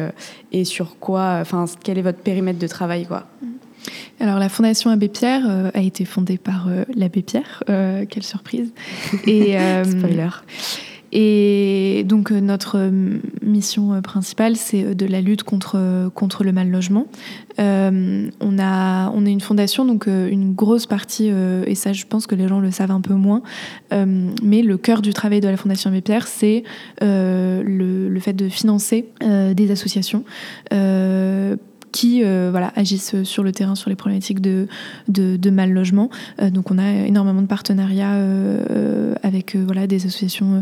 [0.52, 3.28] et sur quoi, enfin, quel est votre périmètre de travail, quoi?
[4.20, 8.74] Alors la Fondation Abbé Pierre a été fondée par l'abbé Pierre, quelle surprise.
[9.26, 10.30] Et, Spoiler.
[11.12, 16.52] Et donc euh, notre euh, mission euh, principale, c'est de la lutte contre, contre le
[16.52, 17.08] mal logement.
[17.58, 22.36] on, a, on est une fondation, donc une grosse partie, et ça je pense que
[22.36, 23.42] les gens le savent un peu moins,
[23.92, 26.64] mais le cœur du travail de la Fondation Pierre, c'est
[27.02, 27.64] le,
[28.10, 30.24] le, fait de financer des associations
[31.98, 34.68] qui euh, voilà, agissent sur le terrain sur les problématiques de,
[35.08, 36.12] de, mal logement.
[36.40, 40.62] Euh, donc on a énormément de partenariats euh, avec voilà, des associations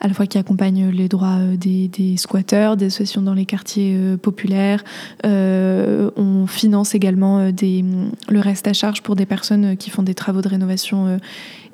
[0.00, 3.96] à la fois qui accompagne les droits des, des squatteurs, des associations dans les quartiers
[4.20, 4.82] populaires.
[5.22, 7.84] on finance également des,
[8.28, 11.20] le reste à charge pour des personnes qui font des travaux de rénovation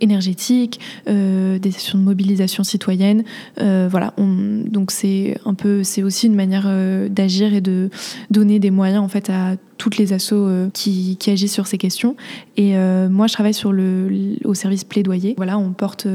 [0.01, 3.25] énergétique, euh, des sessions de mobilisation citoyenne.
[3.61, 7.91] Euh, voilà, donc c'est un peu, c'est aussi une manière euh, d'agir et de
[8.31, 12.15] donner des moyens en fait à toutes les assos qui, qui, agissent sur ces questions.
[12.59, 12.75] Et
[13.09, 15.33] moi, je travaille sur le, au service plaidoyer.
[15.39, 16.07] Voilà, on porte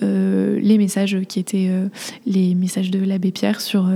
[0.00, 1.70] les messages qui étaient
[2.24, 3.90] les messages de l'abbé Pierre sur,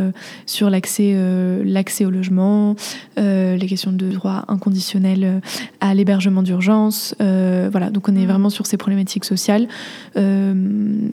[0.45, 1.17] sur l'accès,
[1.65, 2.77] l'accès au logement,
[3.17, 5.41] les questions de droit inconditionnel
[5.81, 7.15] à l'hébergement d'urgence.
[7.19, 8.29] voilà, donc on est mmh.
[8.29, 9.69] vraiment sur ces problématiques sociale,
[10.17, 10.55] euh,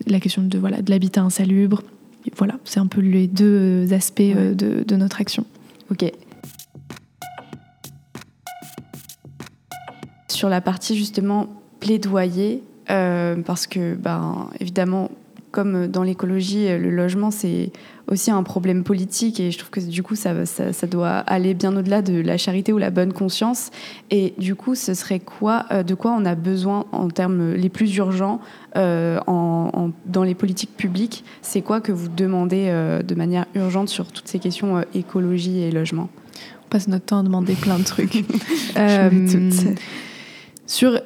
[0.06, 1.82] la question de voilà de l'habitat insalubre.
[2.36, 5.44] Voilà, c'est un peu les deux aspects euh, de, notre action.
[5.90, 6.10] Ok.
[10.28, 11.48] Sur la partie justement
[11.80, 15.10] plaidoyer, euh, parce que ben évidemment
[15.50, 17.70] comme dans l'écologie, le logement, c'est
[18.08, 21.74] aussi un problème politique et je trouve que du coup, ça, ça, doit aller bien
[21.76, 23.70] au-delà de la charité ou la bonne conscience.
[24.10, 27.68] Et du coup, ce serait quoi, euh, de quoi on a besoin en termes les
[27.68, 28.40] plus urgents
[28.76, 31.24] euh, en, dans les politiques publiques?
[31.42, 35.70] C'est quoi que vous demandez euh, de manière urgente sur toutes ces questions écologie et
[35.70, 36.10] logement?
[36.66, 38.24] On passe notre temps à demander plein de trucs.
[40.66, 41.00] sur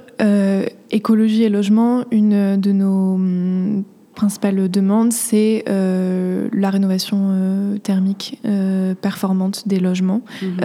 [0.90, 3.84] écologie et logement, une de nos
[4.18, 10.58] principale demande, c'est euh, la rénovation euh, thermique euh, performante des logements mhm.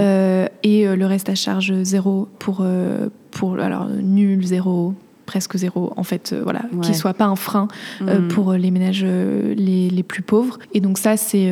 [0.64, 2.66] et le reste à charge zéro pour,
[3.30, 7.68] pour alors nul, zéro, presque zéro, en fait, euh, voilà, qui soit pas un frein
[8.02, 8.28] euh, mm.
[8.28, 10.60] pour les ménages euh, les, les, plus pauvres.
[10.74, 11.52] Et donc ça, c'est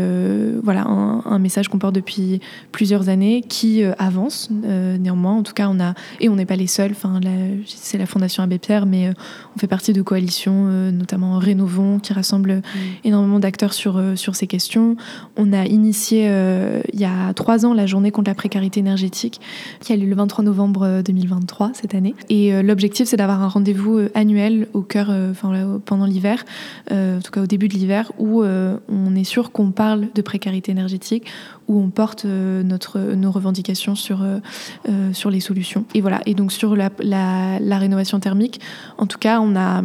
[0.63, 5.33] voilà un, un message qu'on porte depuis plusieurs années, qui avance néanmoins.
[5.33, 6.91] En tout cas, on a et on n'est pas les seuls.
[6.91, 7.19] Enfin,
[7.65, 9.09] c'est la Fondation Abbé Pierre, mais
[9.55, 12.61] on fait partie de coalitions, notamment Rénovons, qui rassemble mm.
[13.05, 14.97] énormément d'acteurs sur sur ces questions.
[15.37, 16.25] On a initié
[16.93, 19.39] il y a trois ans la journée contre la précarité énergétique,
[19.79, 22.13] qui a lieu le 23 novembre 2023 cette année.
[22.29, 26.43] Et l'objectif, c'est d'avoir un rendez-vous euh, annuel au cœur, euh, enfin, pendant l'hiver,
[26.91, 30.21] euh, en tout cas au début de l'hiver, où on est sûr qu'on parle de
[30.23, 31.25] précarité énergétique,
[31.67, 34.25] où on porte notre, nos revendications sur,
[35.13, 35.85] sur les solutions.
[35.93, 36.21] Et voilà.
[36.25, 38.59] Et donc sur la, la, rénovation thermique,
[38.97, 39.83] en tout cas, on a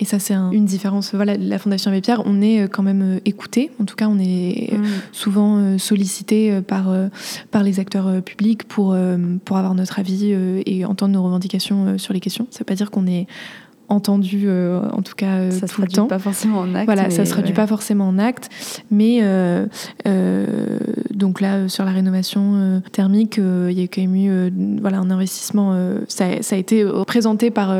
[0.00, 1.14] et ça, c'est une différence.
[1.14, 3.70] Voilà, la Fondation Abbé Pierre, on est quand même écouté.
[3.80, 4.84] En tout cas, on est mm.
[5.12, 6.92] souvent sollicité par,
[7.50, 8.96] par les acteurs publics pour,
[9.44, 10.34] pour avoir notre avis
[10.66, 12.46] et entendre nos revendications sur les questions.
[12.50, 13.26] Ça ne veut pas dire qu'on est
[13.88, 16.06] entendu euh, en tout cas euh, ça tout le temps.
[16.06, 16.86] pas forcément en acte.
[16.86, 18.50] Voilà, ça se traduit pas forcément en acte,
[18.90, 19.66] mais euh,
[21.14, 25.76] donc là sur la rénovation thermique, il y a quand même eu voilà un investissement.
[26.08, 27.74] Ça, ça, a été présenté par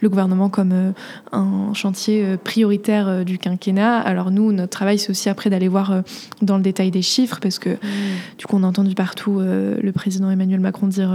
[0.00, 0.92] le gouvernement comme
[1.32, 3.98] un chantier prioritaire du quinquennat.
[3.98, 6.02] Alors nous, notre travail c'est aussi après d'aller voir
[6.42, 7.78] dans le détail des chiffres parce que mmh.
[8.38, 11.14] du coup on a entendu partout le président Emmanuel Macron dire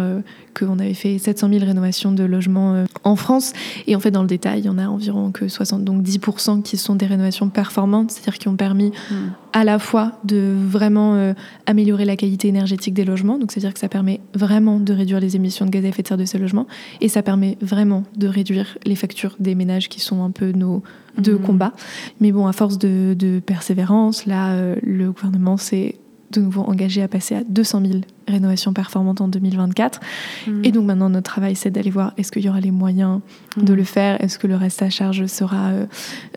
[0.58, 3.54] qu'on avait fait 700 000 rénovations de logements en France
[3.88, 6.78] et en fait dans le il y en a environ que 60, donc 10% qui
[6.78, 9.16] sont des rénovations performantes, c'est-à-dire qui ont permis hmm.
[9.54, 11.34] à la fois de vraiment euh,
[11.66, 15.36] améliorer la qualité énergétique des logements, donc c'est-à-dire que ça permet vraiment de réduire les
[15.36, 16.68] émissions de gaz à effet de serre de ces logements,
[17.02, 20.84] et ça permet vraiment de réduire les factures des ménages qui sont un peu nos
[21.18, 21.42] deux hmm.
[21.42, 21.74] combats.
[22.22, 25.96] Mais bon, à force de, persévérance, là, euh, le gouvernement s'est
[26.32, 27.94] de nouveau engagé à passer à 200 000
[28.28, 30.00] rénovations performantes en 2024.
[30.48, 30.66] Mm.
[30.66, 33.22] Et donc maintenant, notre travail, c'est d'aller voir est-ce qu'il y aura les moyens
[33.56, 33.76] de mm.
[33.76, 35.86] le faire, est-ce que le reste à charge sera euh,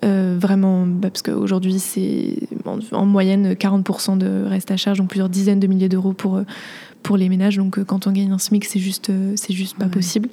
[0.04, 0.86] euh, vraiment...
[0.86, 2.36] Bah, parce qu'aujourd'hui, c'est
[2.92, 6.36] en, moyenne 40% de reste à charge, donc plusieurs dizaines de milliers d'euros pour...
[6.36, 6.44] Euh,
[7.02, 10.28] pour les ménages, donc quand on gagne un SMIC, c'est juste, c'est juste pas possible.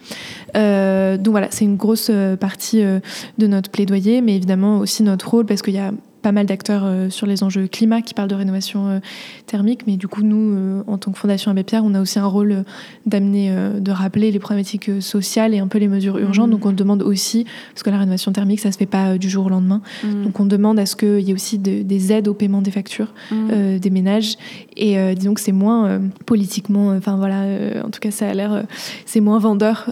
[0.54, 5.62] donc voilà, c'est une grosse partie de notre plaidoyer, mais évidemment aussi notre rôle, parce
[5.62, 8.88] qu'il y a pas mal d'acteurs euh, sur les enjeux climat qui parlent de rénovation
[8.88, 9.00] euh,
[9.46, 12.20] thermique, mais du coup, nous, euh, en tant que Fondation Abbé Pierre, on a aussi
[12.20, 12.64] un rôle
[13.06, 16.50] d'amener, de rappeler les problématiques sociales et un peu les mesures urgentes.
[16.50, 16.52] Mmh.
[16.52, 19.46] Donc, on demande aussi, parce que la rénovation thermique, ça se fait pas du jour
[19.46, 19.82] au lendemain.
[20.04, 20.24] Mmh.
[20.24, 23.14] Donc, on demande à ce qu'il y ait aussi des aides au paiement des factures
[23.32, 23.78] mmh.
[23.80, 24.36] des ménages.
[24.76, 27.44] Et disons que c'est moins politiquement, enfin voilà,
[27.84, 28.66] en tout cas, ça a l'air,
[29.06, 29.86] c'est moins vendeur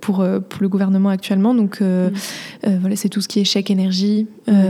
[0.00, 0.16] pour,
[0.48, 1.54] pour le gouvernement actuellement.
[1.54, 1.82] Donc,
[2.62, 4.26] voilà, c'est tout ce qui est chèque énergie.
[4.48, 4.63] Euh,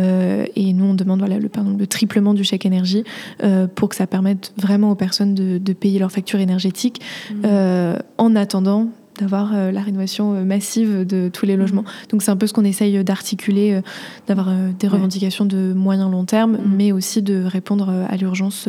[0.56, 3.04] et nous, on demande voilà, le, pardon, le triplement du chèque énergie
[3.42, 7.34] euh, pour que ça permette vraiment aux personnes de, payer leurs factures énergétiques mmh.
[7.44, 11.82] euh, en attendant d'avoir la rénovation massive de tous les logements.
[11.82, 12.08] Mmh.
[12.10, 13.80] Donc c'est un peu ce qu'on essaye d'articuler,
[14.26, 16.76] d'avoir des revendications de moyen long terme, mmh.
[16.76, 18.68] mais aussi de répondre à l'urgence,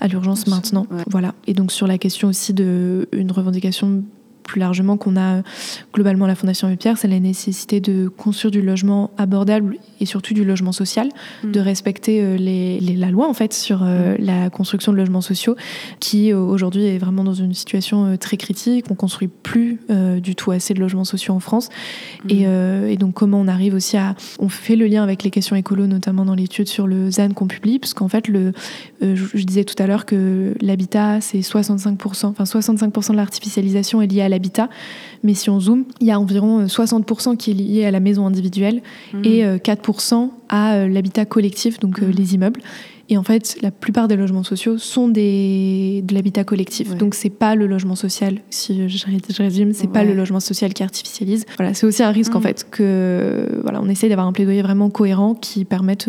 [0.00, 0.86] à l'urgence maintenant.
[1.08, 1.34] Voilà.
[1.46, 4.02] Et donc sur la question aussi de une revendication
[4.42, 5.42] plus largement qu'on a
[5.92, 10.34] globalement la Fondation Abbé Pierre, c'est la nécessité de construire du logement abordable et surtout
[10.34, 11.08] du logement social,
[11.44, 11.52] mm.
[11.52, 14.16] de respecter les, la loi en fait sur mm.
[14.18, 15.56] la construction de logements sociaux
[16.00, 18.86] qui aujourd'hui est vraiment dans une situation très critique.
[18.90, 19.80] On construit plus
[20.22, 21.68] du tout assez de logements sociaux en France
[22.28, 22.88] et, mm.
[22.88, 25.86] et, donc comment on arrive aussi à on fait le lien avec les questions écolo
[25.86, 28.52] notamment dans l'étude sur le ZAN qu'on publie parce qu'en fait le
[29.00, 34.22] je disais tout à l'heure que l'habitat c'est 65% enfin 65% de l'artificialisation est liée
[34.22, 34.68] à l'habitat,
[35.22, 38.26] mais si on zoome, il y a environ 60% qui est lié à la maison
[38.26, 39.24] individuelle mmh.
[39.24, 42.10] et 4% euh, à euh, l'habitat collectif, donc euh, mmh.
[42.10, 42.60] les immeubles.
[43.08, 46.88] Et en fait, la plupart des logements sociaux sont des, de l'habitat collectif.
[46.90, 50.72] Donc, Donc, c'est pas le logement social, si je, résume, c'est pas le logement social
[50.72, 51.44] qui artificialise.
[51.58, 52.42] Voilà, c'est aussi un risque, en mmh.
[52.42, 56.08] fait, que, voilà, on essaye d'avoir un plaidoyer vraiment cohérent qui permette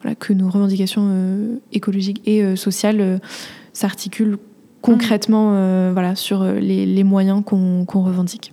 [0.00, 1.10] voilà, que nos revendications
[1.72, 3.20] écologiques et sociales
[3.74, 4.38] s'articulent
[4.82, 8.52] concrètement euh, voilà, sur euh, les, moyens qu'on revendique.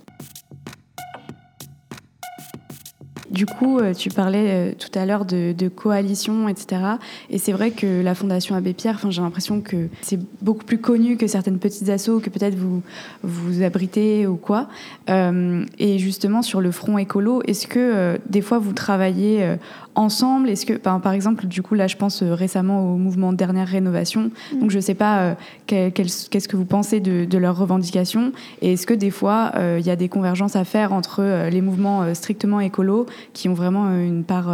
[3.29, 6.81] Du coup, euh, tu parlais tout à l'heure de, coalition, etc.
[7.29, 11.15] Et c'est vrai que la Fondation Abbé Pierre, j'ai l'impression que c'est beaucoup plus connu
[11.15, 12.81] que certaines petites assos que peut-être vous
[13.23, 14.67] vous abritez ou quoi.
[15.07, 19.57] et justement, sur le front écolo, est-ce que des fois vous travaillez
[19.95, 23.67] ensemble Est-ce que, par exemple, du coup, là, je pense euh, récemment au mouvement Dernière
[23.67, 24.32] Rénovation.
[24.54, 24.60] Mm.
[24.60, 25.34] Donc, je ne sais pas euh,
[25.67, 28.32] qu'est-ce que vous pensez de, leurs revendications.
[28.62, 31.62] Et est-ce que des fois, euh, il y a des convergences à faire entre les
[31.62, 34.54] mouvements strictement écolos qui ont vraiment une part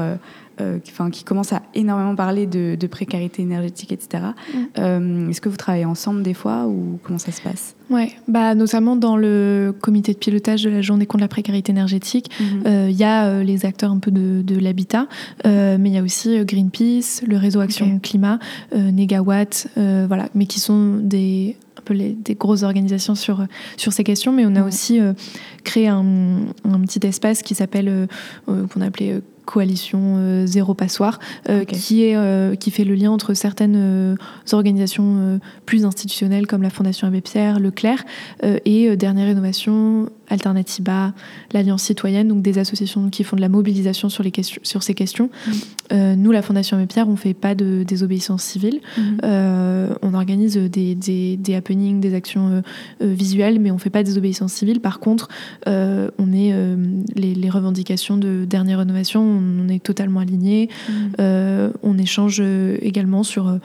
[0.61, 0.79] euh,
[1.11, 4.23] qui commence à énormément parler de, précarité énergétique, etc.
[4.23, 4.57] Mm.
[4.77, 7.75] Euh, est-ce que vous travaillez ensemble des fois ou comment ça se passe?
[7.89, 12.31] Ouais, bah notamment dans le comité de pilotage de la journée contre la précarité énergétique,
[12.39, 12.67] mm-hmm.
[12.67, 15.07] euh, il y a les acteurs un peu de, l'habitat,
[15.43, 18.39] mais il y a aussi Greenpeace, le réseau Action Climat,
[18.73, 24.05] Negawatt, voilà, mais qui sont des un peu les, des grosses organisations sur, sur ces
[24.05, 25.01] questions, mais on a aussi
[25.65, 28.07] créé un, un, petit espace qui s'appelle,
[28.45, 33.12] qu'on a appelé coalition euh, zéro passoire, euh, qui, est, euh, qui fait le lien
[33.12, 34.17] entre certaines
[34.51, 38.03] organisations plus institutionnelles comme la Fondation Abbé Pierre, Leclerc,
[38.43, 41.13] et Dernière Rénovation, Alternativa,
[41.53, 44.93] l'Alliance citoyenne, donc des associations qui font de la mobilisation sur, les questions, sur ces
[44.93, 45.29] questions.
[45.91, 46.13] Mm.
[46.15, 48.79] nous, la Fondation Abbé Pierre, on ne fait pas de désobéissance civile.
[48.97, 49.97] Mm-hmm.
[50.01, 52.63] on organise des, des, des, happenings, des actions
[53.01, 54.79] visuelles, mais on ne fait pas de désobéissance civile.
[54.79, 55.29] Par contre,
[55.65, 56.53] on est
[57.15, 60.69] les, les, revendications de Dernière Rénovation, on est totalement alignés.
[60.89, 60.93] Mm.
[61.19, 63.57] Euh, on échange euh, également sur euh,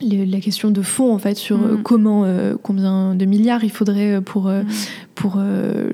[0.00, 1.82] la question de fond, en fait, sur mm.
[1.82, 2.24] comment,
[2.62, 4.50] combien de milliards il faudrait pour,
[5.18, 5.20] mm.
[5.20, 5.40] pour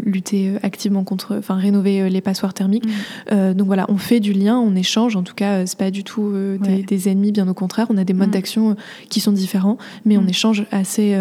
[0.04, 2.84] lutter activement contre, enfin, rénover les passoires thermiques.
[3.30, 5.16] donc voilà, on fait du lien, on échange.
[5.16, 7.87] En tout cas, c'est pas du tout des, ennemis, bien au contraire.
[7.90, 8.76] On a des modes d'action
[9.08, 11.16] qui sont différents, mais on échange assez,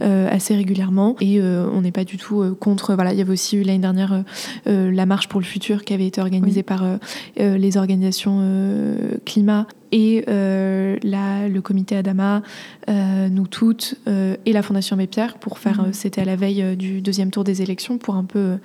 [0.00, 2.94] assez régulièrement et on n'est pas du tout contre.
[2.94, 4.22] Voilà, il y avait aussi eu l'année dernière
[4.66, 9.66] la marche pour le futur qui avait été organisée par euh, les organisations euh, climat
[9.92, 12.42] et euh, le comité Adama,
[12.88, 15.92] nous toutes, et la Fondation Pierre pour faire, mhm.
[15.92, 18.56] c'était à la veille du deuxième tour des élections, pour un peu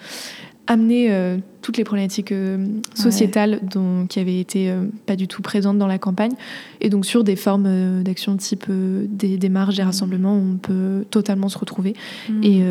[0.69, 1.09] amener
[1.61, 2.33] toutes les problématiques
[2.93, 4.73] sociétales dont, qui avaient été
[5.05, 6.33] pas du tout présentes dans la campagne.
[6.81, 9.87] Et donc sur des formes d'action type des, des, marches, des mhm.
[9.87, 11.93] rassemblements, on peut totalement se retrouver.
[12.29, 12.43] Mhm.
[12.43, 12.63] Et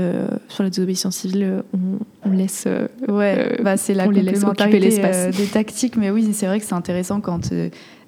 [0.49, 2.69] sur la désobéissance civile, on, on laisse.
[3.09, 5.01] ouais, bah, c'est la complémentarité
[5.37, 7.51] des tactiques, mais oui, c'est vrai que c'est intéressant quand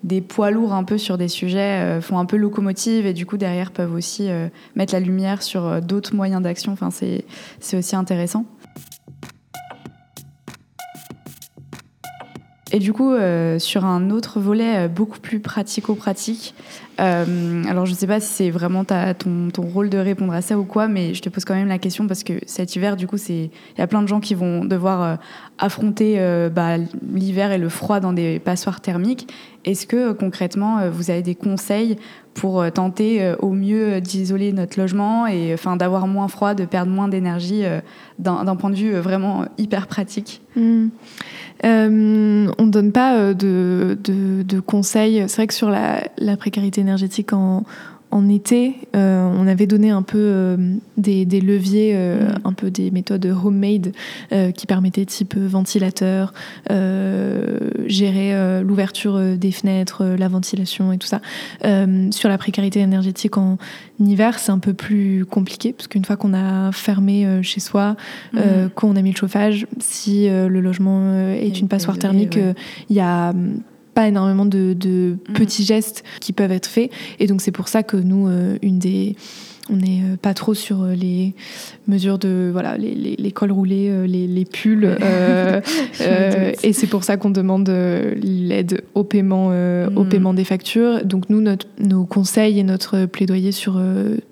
[0.05, 3.37] des poids lourds un peu sur des sujets font un peu locomotive et du coup
[3.37, 4.29] derrière peuvent aussi
[4.77, 6.77] mettre la lumière sur d'autres moyens d'action.
[7.61, 8.47] C'est aussi intéressant.
[12.71, 16.55] Et du coup, euh, sur un autre volet euh, beaucoup plus pratico-pratique,
[17.01, 20.43] euh, alors je ne sais pas si c'est vraiment ton, ton, rôle de répondre à
[20.43, 22.97] ça ou quoi, mais je te pose quand même la question parce que cet hiver,
[22.97, 25.19] du coup, il y a plein de gens qui vont devoir
[25.59, 26.19] affronter
[26.53, 26.77] bah,
[27.13, 29.33] l'hiver et le froid dans des passoires thermiques.
[29.65, 31.97] Est-ce que concrètement, vous avez des conseils
[32.35, 37.09] pour tenter au mieux d'isoler notre logement et enfin d'avoir moins froid, de perdre moins
[37.09, 37.65] d'énergie
[38.19, 40.41] d'un point de vue vraiment hyper pratique?
[40.57, 40.89] Mmh.
[41.64, 45.25] Euh, on ne donne pas euh, de, conseils.
[45.29, 47.64] C'est vrai que sur la, la précarité énergétique en,
[48.11, 50.57] en été, euh, on avait donné un peu euh,
[50.97, 52.40] des, leviers, euh, mm.
[52.44, 53.92] un peu des méthodes homemade
[54.55, 56.33] qui permettaient type ventilateur,
[57.99, 61.21] gérer l'ouverture des fenêtres, la ventilation et tout ça.
[62.11, 63.59] sur la précarité énergétique en
[64.01, 67.97] hiver, c'est un peu plus compliqué parce qu'une fois qu'on a fermé chez soi,
[68.33, 68.41] mm.
[68.75, 72.39] qu'on a mis le chauffage, si le logement est une passoire thermique,
[72.89, 73.33] il y a
[73.99, 74.77] pas énormément de,
[75.29, 75.33] mm.
[75.33, 76.93] petits gestes qui peuvent être faits.
[77.19, 79.16] Et donc c'est pour ça que nous, euh, une des
[79.71, 81.35] on n'est pas trop sur les
[81.87, 84.85] mesures de voilà les, les, cols roulés, les, les pulls.
[86.62, 90.09] et c'est pour ça qu'on demande l'aide au paiement, au mm.
[90.09, 91.05] paiement des factures.
[91.05, 93.81] Donc nous, notre, nos conseils et notre plaidoyer sur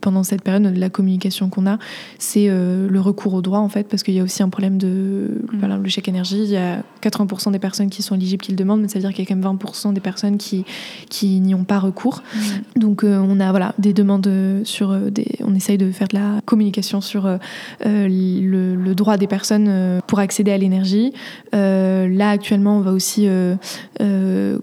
[0.00, 1.78] pendant cette période, la communication qu'on a,
[2.18, 5.28] c'est le recours au droit en fait, parce qu'il y a aussi un problème de
[5.52, 5.58] mm.
[5.58, 6.42] voilà, le chèque énergie.
[6.42, 9.00] Il y a 80% des personnes qui sont éligibles qui le demandent, mais ça veut
[9.00, 10.64] dire qu'il y a quand même 20% des personnes qui,
[11.08, 12.22] qui n'y ont pas recours.
[12.34, 12.80] Mm.
[12.80, 14.28] Donc euh, on a voilà, des demandes
[14.64, 15.25] sur euh, des.
[15.44, 17.38] On essaye de faire de la communication sur euh,
[17.84, 21.12] le, droit des personnes pour accéder à l'énergie.
[21.52, 23.28] là actuellement, on va aussi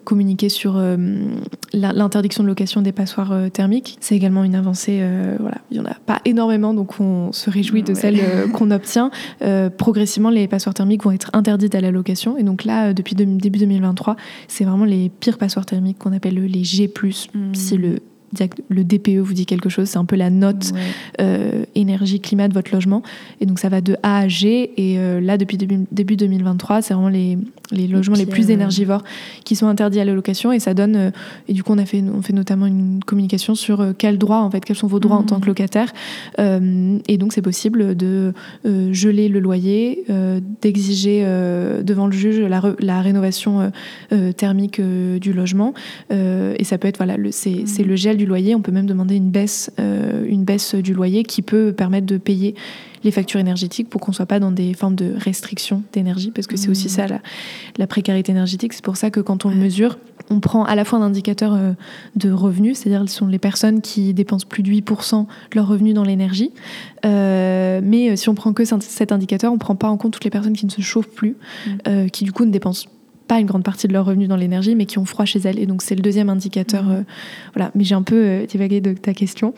[0.04, 0.82] communiquer sur
[1.74, 3.98] l'interdiction de location des passoires thermiques.
[4.00, 5.04] C'est également une avancée.
[5.40, 8.20] voilà, il n'y en a pas énormément, donc on se réjouit de celle
[8.54, 9.12] qu'on obtient.
[9.78, 12.38] progressivement, les passoires thermiques vont être interdites à la location.
[12.38, 14.16] Et donc là, depuis début 2023,
[14.48, 17.54] c'est vraiment les pires passoires thermiques qu'on appelle les G+, mmh.
[17.54, 18.00] si le
[18.70, 20.72] le DPE vous dit quelque chose, c'est un peu la note
[21.22, 23.04] euh, énergie climat de votre logement.
[23.42, 24.72] Et donc ça va de A à G.
[24.78, 27.38] Et euh, là, depuis début, début 2023, c'est vraiment les,
[27.72, 29.04] les logements les, plus énergivores
[29.44, 30.52] qui sont interdits à la location.
[30.52, 30.96] Et ça donne.
[30.96, 31.12] Euh,
[31.48, 34.50] et du coup, on a fait, on fait notamment une communication sur quels droits, en
[34.50, 35.48] fait, quels sont vos droits en tant que mmh.
[35.48, 35.94] locataire.
[36.38, 38.34] et donc c'est possible de
[38.92, 40.06] geler le loyer,
[40.62, 41.24] d'exiger
[41.84, 43.72] devant le juge la, la rénovation
[44.38, 45.74] thermique du logement.
[46.12, 47.84] et ça peut être voilà, c'est mmh.
[47.86, 48.56] le gel du loyer.
[48.56, 52.18] On peut même demander une baisse, euh, une baisse du loyer qui peut permettre de
[52.18, 52.56] payer
[53.04, 56.48] les factures énergétiques pour qu'on ne soit pas dans des formes de restriction d'énergie, parce
[56.48, 56.90] que c'est aussi mmh.
[56.90, 57.06] ça
[57.78, 58.74] la, précarité énergétique.
[58.74, 59.98] C'est pour ça que quand on le mesure,
[60.30, 61.74] on prend à la fois un indicateur euh,
[62.16, 65.94] de revenus, c'est-à-dire ce sont les personnes qui dépensent plus de 8% de leurs revenus
[65.94, 66.52] dans l'énergie.
[67.06, 70.24] Euh, mais si on prend que cet indicateur, on ne prend pas en compte toutes
[70.24, 71.36] les personnes qui ne se chauffent plus,
[71.68, 72.10] mmh.
[72.12, 72.88] qui du coup ne dépensent
[73.28, 75.60] pas une grande partie de leurs revenus dans l'énergie, mais qui ont froid chez elles.
[75.60, 76.90] Et donc, c'est le deuxième indicateur.
[76.90, 77.02] Euh,
[77.56, 77.72] voilà.
[77.76, 79.54] Mais j'ai un peu euh, divagué de ta question.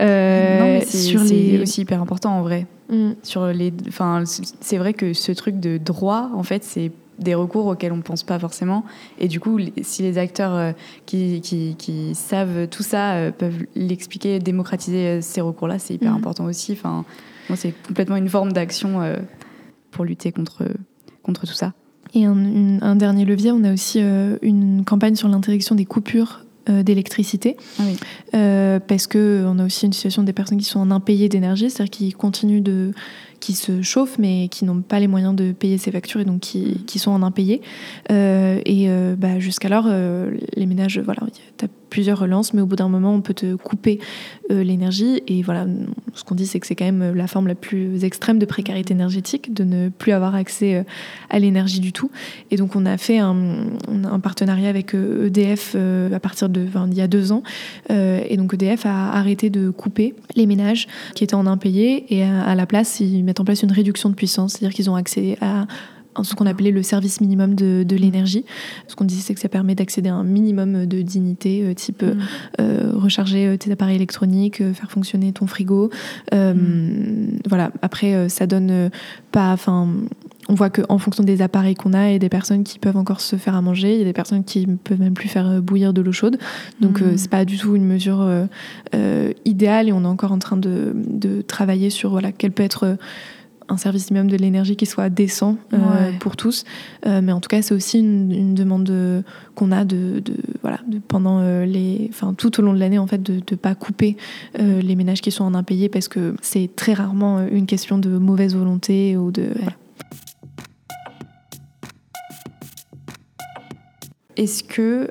[0.00, 2.66] Euh, c'est aussi hyper important en vrai.
[2.88, 3.12] Mm.
[3.22, 7.66] Sur les, enfin, c'est vrai que ce truc de droit, en fait, c'est des recours
[7.66, 8.84] auxquels on ne pense pas forcément.
[9.18, 10.72] Et du coup, si les acteurs
[11.04, 16.16] qui, qui, savent tout ça peuvent l'expliquer, démocratiser ces recours-là, c'est hyper mm.
[16.16, 16.72] important aussi.
[16.72, 17.04] Enfin,
[17.48, 19.00] moi, c'est complètement une forme d'action
[19.90, 20.62] pour lutter contre,
[21.24, 21.72] contre tout ça.
[22.14, 26.47] Et un, dernier levier, on a aussi euh, une campagne sur l'interdiction des coupures euh,
[26.68, 27.82] d'électricité, ah
[28.34, 31.70] euh, parce que on a aussi une situation des personnes qui sont en impayé d'énergie,
[31.70, 32.92] c'est-à-dire qui continuent de
[33.40, 36.40] qui se chauffent mais qui n'ont pas les moyens de payer ces factures et donc
[36.40, 37.60] qui, qui sont en impayé.
[38.10, 41.22] Euh, et euh, bah, jusqu'alors, euh, les ménages, voilà,
[41.90, 43.98] plusieurs relances, mais au bout d'un moment, on peut te couper
[44.50, 45.22] l'énergie.
[45.26, 45.66] Et voilà,
[46.14, 48.94] ce qu'on dit, c'est que c'est quand même la forme la plus extrême de précarité
[48.94, 50.84] énergétique, de ne plus avoir accès
[51.28, 52.10] à l'énergie du tout.
[52.50, 53.66] Et donc, on a fait un,
[54.22, 57.42] partenariat avec EDF e à partir de, enfin, il y a deux ans.
[57.90, 62.54] et donc, EDF a arrêté de couper les ménages qui étaient en impayé et à
[62.54, 65.66] la place, ils mettent en place une réduction de puissance, c'est-à-dire qu'ils ont accès à
[66.22, 68.44] ce qu'on appelait le service minimum de, l'énergie.
[68.86, 72.02] Ce qu'on disait, c'est que ça permet d'accéder à un minimum de dignité, euh, type
[72.02, 72.18] mm.
[72.60, 75.90] euh, recharger euh, tes appareils électroniques, faire fonctionner ton frigo.
[76.32, 77.38] Mm.
[77.48, 77.70] Voilà.
[77.82, 78.90] Après, ça donne
[79.32, 79.52] pas.
[79.52, 79.88] Enfin,
[80.48, 83.36] on voit qu'en fonction des appareils qu'on a et des personnes qui peuvent encore se
[83.36, 85.92] faire à manger, il y a des personnes qui ne peuvent même plus faire bouillir
[85.92, 86.38] de l'eau chaude.
[86.80, 87.16] Donc, mm.
[87.16, 88.26] c'est pas du tout une mesure
[89.44, 92.96] idéale et on est encore en train de, de travailler sur voilà, quelle peut être
[93.68, 96.64] un service minimum de l'énergie qui soit décent euh, pour tous.
[97.06, 98.90] Euh, mais en tout cas, c'est aussi une, demande
[99.54, 100.22] qu'on a de,
[100.62, 103.56] voilà, de, pendant euh, les, enfin tout au long de l'année en fait, de ne
[103.56, 104.16] pas couper
[104.58, 108.54] les ménages qui sont en impayé parce que c'est très rarement une question de mauvaise
[108.54, 109.48] volonté ou de.
[114.36, 115.10] Est-ce que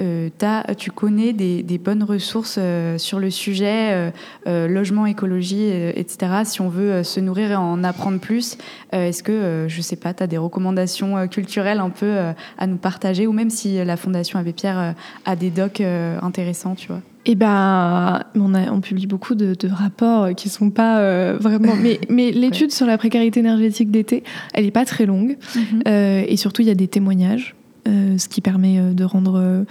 [0.00, 0.30] euh,
[0.76, 4.12] tu connais des, bonnes ressources euh, sur le sujet,
[4.46, 6.42] euh, logement, écologie, etc.
[6.44, 8.56] Si on veut se nourrir et en apprendre plus,
[8.92, 12.18] est-ce que, je sais pas, tu as des recommandations culturelles un peu
[12.58, 16.88] à nous partager ou même si la Fondation Abbé Pierre a des docs intéressants, tu
[16.88, 17.00] vois?
[17.24, 21.74] Eh ben, on, on publie beaucoup de, rapports qui sont pas vraiment.
[21.80, 24.24] Mais, mais l'étude sur la précarité énergétique d'été,
[24.54, 25.36] elle est pas très longue.
[25.54, 25.82] Mhm.
[25.86, 27.54] et surtout, il y a des témoignages.
[27.88, 29.64] Euh, ce qui permet euh, de rendre euh,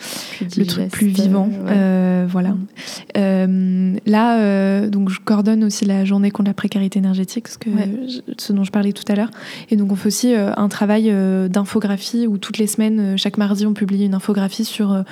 [0.57, 1.49] le truc plus vivant.
[2.27, 2.55] voilà.
[3.15, 7.69] Là, donc je coordonne aussi la journée contre la précarité énergétique, ce, que
[8.37, 9.31] ce dont je parlais tout à l'heure.
[9.69, 11.13] Et donc on fait aussi un travail
[11.49, 15.03] d'infographie où toutes les semaines, chaque mardi, on publie une infographie sur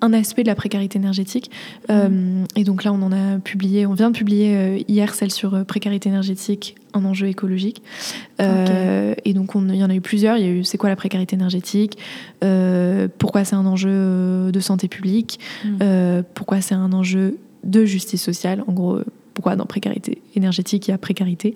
[0.00, 1.50] un aspect de la précarité énergétique.
[1.90, 5.30] Euh, et donc là, on en a publié, on vient de publier euh, hier celle
[5.30, 7.82] sur euh, précarité énergétique, un enjeu écologique.
[8.38, 10.36] Et donc, il y en a eu plusieurs.
[10.36, 11.98] Il y a eu c'est quoi la précarité énergétique?
[13.18, 15.40] Pourquoi c'est un enjeu de santé publique?
[15.64, 16.22] Mm.
[16.34, 18.62] Pourquoi c'est un enjeu de justice sociale?
[18.66, 19.00] En gros,
[19.38, 21.54] pourquoi dans précarité énergétique il y a précarité.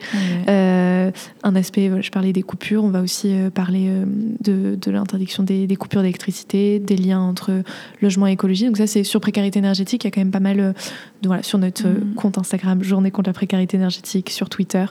[0.48, 1.10] Euh,
[1.42, 4.04] un aspect, je parlais des coupures, on va aussi euh, parler euh,
[4.40, 7.64] de, de l'interdiction des, des, coupures d'électricité, des liens entre
[8.00, 8.66] logement et écologie.
[8.66, 10.74] Donc ça c'est sur précarité énergétique, il y a quand même pas mal,
[11.24, 12.14] voilà, sur notre mm.
[12.14, 14.84] compte Instagram, Journée contre la précarité énergétique, sur Twitter,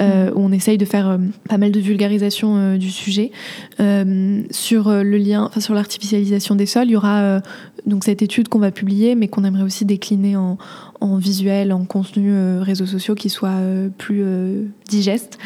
[0.00, 0.04] mm.
[0.34, 1.18] où on essaye de faire
[1.48, 3.30] pas mal de vulgarisation du sujet.
[3.78, 7.40] sur le lien, enfin sur l'artificialisation des sols, il y aura
[7.86, 10.58] donc cette étude qu'on va publier, mais qu'on aimerait aussi décliner en,
[11.00, 15.38] en visuel, en contenu réseaux sociaux qui soit euh, plus euh, digeste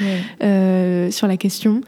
[0.43, 1.83] euh, sur la question.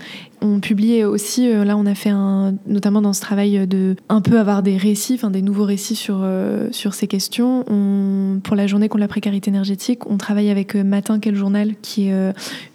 [0.47, 4.39] On publie aussi, là on a fait un, notamment dans ce travail de un peu
[4.39, 6.23] avoir des récits, enfin des nouveaux récits sur,
[6.71, 7.65] sur ces questions.
[7.67, 12.09] On, pour la journée contre la précarité énergétique, on travaille avec Matin Quel Journal, qui
[12.09, 12.33] est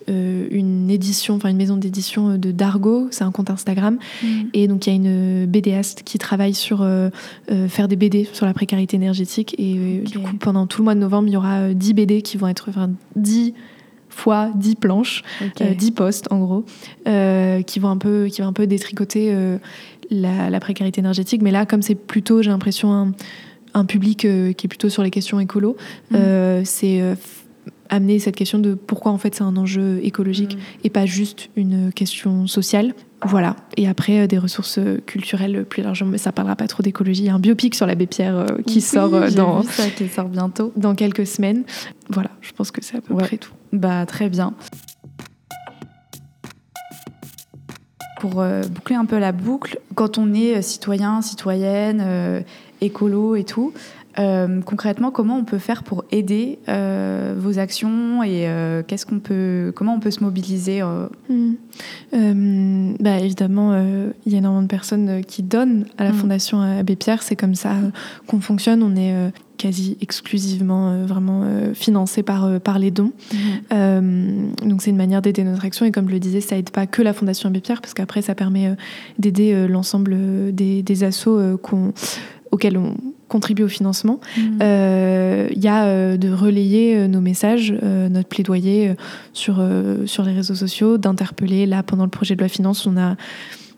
[0.07, 3.99] une édition, enfin une maison d'édition de Dargo, c'est un compte Instagram.
[4.23, 4.27] Mm.
[4.55, 6.83] Et donc il y a une BDaste qui travaille sur
[7.67, 9.53] faire des BD sur la précarité énergétique.
[9.59, 12.37] Et du coup, pendant tout le mois de novembre, il y aura 10 BD qui
[12.37, 13.53] vont être, enfin 10
[14.09, 15.23] fois 10 planches,
[15.57, 16.65] 10 euh, postes en gros,
[17.07, 19.57] euh, qui, vont un peu, qui vont un peu détricoter euh,
[20.09, 21.41] la, précarité énergétique.
[21.41, 23.13] Mais là, comme c'est plutôt, j'ai l'impression,
[23.73, 25.77] un, public qui est plutôt sur les questions écolo,
[26.11, 26.17] mm.
[26.65, 27.01] c'est
[27.89, 30.59] amener cette question de pourquoi en fait c'est un enjeu écologique mm.
[30.85, 32.93] et pas juste une question sociale.
[33.25, 33.57] Voilà.
[33.75, 37.23] Et après, des ressources culturelles plus largement, mais ça parlera pas trop d'écologie.
[37.23, 40.71] Il y a un biopic sur l'abbé Pierre qui sort dans ça, qui sort bientôt,
[40.77, 41.63] dans quelques semaines.
[42.09, 43.51] Voilà, je pense que c'est à peu près tout.
[43.73, 44.53] Bah très bien.
[48.19, 52.41] Pour euh, boucler un peu la boucle, quand on est euh, citoyen, citoyenne, euh,
[52.81, 53.73] écolo et tout,
[54.15, 58.47] concrètement, comment on peut faire pour aider vos actions et
[58.87, 60.81] qu'est-ce qu'on peut, comment on peut se mobiliser
[61.29, 62.93] hmm.
[62.99, 63.77] bah, Évidemment,
[64.25, 66.15] il y a énormément de personnes qui donnent à la hmm.
[66.15, 67.23] Fondation Abbé Pierre.
[67.23, 67.75] C'est comme ça
[68.27, 68.83] qu'on fonctionne.
[68.83, 73.11] On est quasi exclusivement euh, vraiment euh, financé par, euh, par les dons.
[73.33, 74.53] Mhm.
[74.65, 76.87] donc c'est une manière d'aider notre action et comme je le disais, ça aide pas
[76.87, 78.75] que la Fondation Abbé Pierre parce qu'après ça permet
[79.19, 80.15] d'aider l'ensemble
[80.53, 81.59] des, des assos
[82.51, 82.95] auxquels on
[83.29, 84.19] contribue au financement.
[84.37, 88.95] Il y a de relayer nos messages, notre plaidoyer
[89.31, 89.65] sur,
[90.05, 91.65] sur les réseaux sociaux, d'interpeller.
[91.65, 93.15] Là, pendant le projet de loi finance, on a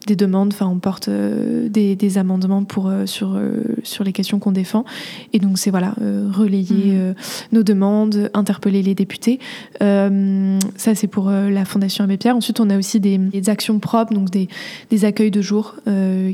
[0.06, 4.12] des demandes, enfin on porte euh, des, des, amendements pour, euh, sur, euh, sur les
[4.12, 4.84] questions qu'on défend.
[5.32, 5.94] Et donc c'est voilà,
[6.32, 7.14] relayer mmh.
[7.52, 9.38] nos demandes, interpeller les députés.
[9.80, 12.36] ça c'est pour la Fondation Abbé Pierre.
[12.36, 14.48] Ensuite on a aussi des, des actions propres, donc des,
[14.90, 15.76] des accueils de jour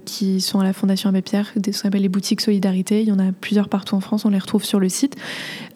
[0.05, 3.03] qui sont à la Fondation Abbé Pierre, ce qu'on appelle les boutiques solidarité.
[3.03, 5.16] Il y en a plusieurs partout en France, on les retrouve sur le site.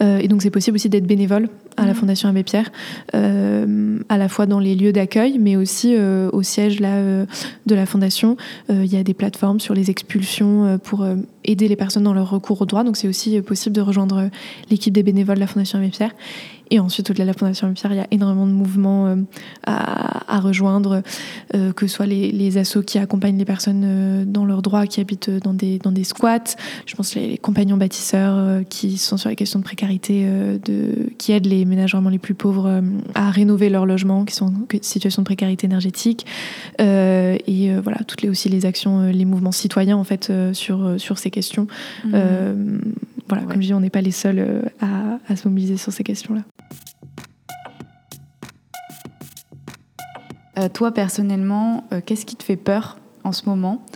[0.00, 1.92] et donc c'est possible aussi d'être bénévole à la.
[1.92, 2.72] Fondation Abbé Pierre,
[3.12, 7.24] à la fois dans les lieux d'accueil, mais aussi au siège là,
[7.66, 8.36] de la fondation,
[8.70, 12.04] euh, il y a des plateformes sur les expulsions euh, pour euh, aider les personnes
[12.04, 12.84] dans leur recours au droit.
[12.84, 14.30] Donc c'est aussi possible de rejoindre
[14.70, 16.12] l'équipe des bénévoles de la Fondation Abbé Pierre.
[16.72, 19.16] Et ensuite, au-delà de la Fondation Pierre, il y a énormément de mouvements euh,
[19.66, 21.02] à, rejoindre,
[21.54, 24.86] euh, que ce soit les, les assos qui accompagnent les personnes euh, dans leurs droits,
[24.86, 26.56] qui habitent dans des, dans des squats.
[26.86, 30.24] Je pense les, les compagnons bâtisseurs qui sont sur les questions de précarité,
[30.64, 32.82] de, qui aident les ménages vraiment les plus pauvres
[33.14, 36.24] à rénover leurs logements, qui sont en situation de précarité énergétique.
[36.78, 41.30] et voilà, toutes les, aussi les actions, les mouvements citoyens en fait sur, sur ces
[41.30, 41.66] questions.
[42.06, 42.78] Mmh.
[43.32, 46.04] Voilà, comme je dis, on n'est pas les seuls à, à se mobiliser sur ces
[46.04, 46.42] questions-là.
[50.58, 53.86] Euh, toi, personnellement, euh, qu'est-ce qui te fait peur en ce moment?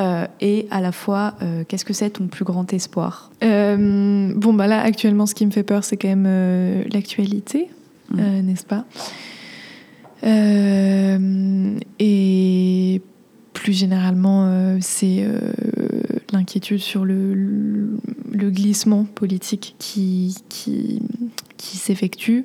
[0.00, 1.34] Euh, et à la fois,
[1.68, 3.30] qu'est-ce que c'est ton plus grand espoir?
[3.40, 7.70] Bon, bah là, actuellement, ce qui me fait peur, c'est quand même l'actualité,
[8.10, 8.40] mmh.
[8.40, 8.86] n'est-ce pas?
[11.98, 13.02] Et
[13.52, 15.26] plus généralement, c'est
[16.50, 21.00] l'inquiétude sur le, le, glissement politique qui, qui,
[21.56, 22.44] qui s'effectue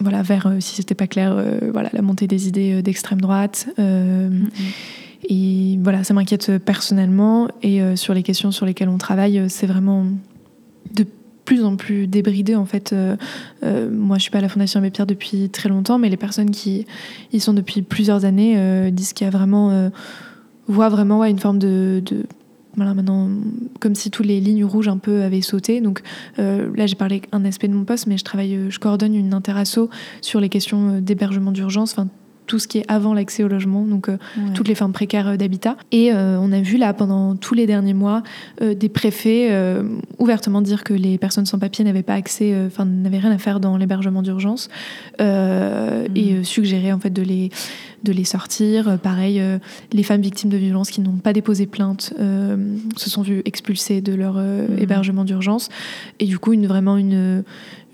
[0.00, 3.20] voilà, vers, euh, si c'était pas clair, euh, voilà, la montée des idées euh, d'extrême
[3.20, 3.68] droite.
[3.78, 4.48] Mm-hmm.
[5.30, 7.48] Et voilà, ça m'inquiète personnellement.
[7.62, 10.04] Et sur les questions sur lesquelles on travaille, c'est vraiment
[10.94, 11.06] de
[11.46, 12.94] plus en plus débridé en fait.
[13.62, 16.50] moi, je suis pas à la Fondation Abbé Pierre depuis très longtemps, mais les personnes
[16.50, 16.86] qui
[17.32, 19.90] y sont depuis plusieurs années disent qu'il y a vraiment
[20.68, 22.24] voient vraiment une forme de, de
[22.76, 23.30] voilà, maintenant,
[23.80, 25.80] comme si toutes les lignes rouges un peu avaient sauté.
[25.80, 26.02] Donc
[26.38, 29.14] euh, là, j'ai parlé un aspect de mon poste, mais je travaille, euh, je coordonne
[29.14, 29.90] une interasso
[30.20, 31.94] sur les questions euh, d'hébergement d'urgence,
[32.46, 34.08] tout ce qui est avant l'accès au logement, donc
[34.54, 35.76] toutes les formes précaires d'habitat.
[35.92, 38.22] Et on a vu là pendant tous les derniers mois
[38.60, 39.50] des préfets
[40.18, 43.60] ouvertement dire que les personnes sans papier n'avaient pas accès, enfin n'avaient rien à faire
[43.60, 44.68] dans l'hébergement d'urgence,
[45.18, 45.24] mmh.
[46.14, 47.50] et suggérer en fait de les
[48.02, 48.98] de les sortir.
[48.98, 49.42] Pareil,
[49.92, 52.12] les femmes victimes de violences qui n'ont pas déposé plainte
[52.96, 54.78] se sont vues expulsées de leur mmh.
[54.78, 55.70] hébergement d'urgence.
[56.20, 57.42] Et du coup, une, vraiment une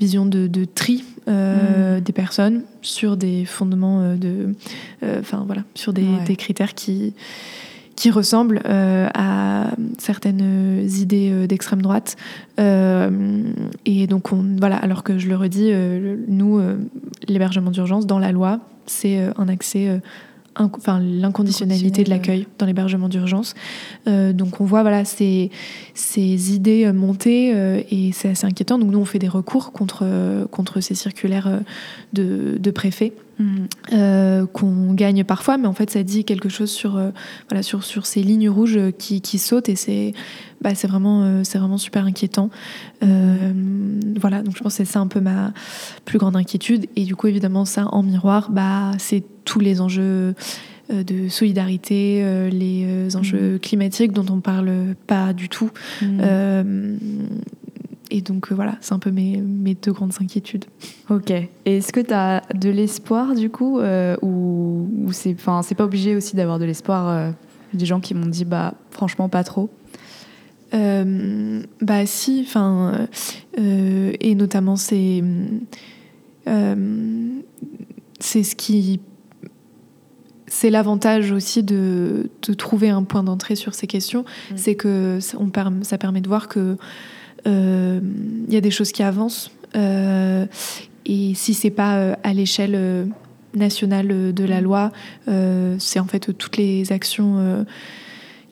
[0.00, 2.00] vision de, tri mmh.
[2.00, 4.54] des personnes sur des fondements de,
[5.02, 7.14] enfin voilà, sur des, des critères qui
[8.00, 12.16] qui ressemble euh, à certaines idées euh, d'extrême droite.
[12.58, 13.42] Euh,
[13.84, 15.70] et donc, on, voilà, alors que je le redis,
[16.26, 16.62] nous,
[17.28, 20.00] l'hébergement d'urgence, dans la loi, c'est un accès
[20.56, 23.54] enfin l'inconditionnalité de l'accueil dans l'hébergement d'urgence.
[24.06, 25.50] donc on voit voilà ces,
[25.94, 28.78] ces idées montées et c'est assez inquiétant.
[28.78, 30.04] Donc nous on fait des recours contre,
[30.50, 31.60] contre ces circulaires
[32.12, 33.12] de, de préfets.
[33.92, 37.10] Euh, qu'on gagne parfois, mais en fait ça dit quelque chose sur, euh,
[37.48, 40.12] voilà, sur, sur ces lignes rouges qui, qui sautent et c'est
[40.60, 42.50] bah, vraiment, euh, c'est vraiment super inquiétant.
[43.00, 45.52] voilà, donc je pense que c'est ça un peu ma
[46.04, 46.86] plus grande inquiétude.
[46.96, 50.34] Et du coup, évidemment, ça en miroir, bah, c'est tous les enjeux
[50.90, 55.70] de solidarité, les enjeux climatiques dont on parle pas du tout.
[56.02, 56.98] Mmh.
[58.10, 60.64] Et donc euh, voilà, c'est un peu mes, mes, deux grandes inquiétudes.
[61.08, 61.30] Ok.
[61.30, 66.16] Et est-ce que tu as de l'espoir du coup euh, Ou, ou c'est pas obligé
[66.16, 67.30] aussi d'avoir de l'espoir euh,
[67.72, 69.70] Des gens qui m'ont dit bah franchement pas trop?
[70.72, 73.08] Bah si, enfin.
[73.56, 75.22] et notamment c'est.
[78.20, 79.00] c'est ce qui.
[80.46, 84.56] C'est l'avantage aussi de, de, trouver un point d'entrée sur ces questions, mmh.
[84.56, 85.48] c'est que on,
[85.84, 86.76] ça permet de voir que
[87.44, 88.00] il euh,
[88.48, 89.50] y a des choses qui avancent.
[89.76, 90.46] Euh,
[91.06, 93.08] et si c'est pas euh, à l'échelle
[93.54, 94.92] nationale de la loi,
[95.78, 97.66] c'est en fait toutes les actions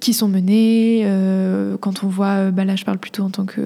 [0.00, 1.06] qui sont menées.
[1.80, 3.60] quand on voit, bah là je parle plutôt en tant que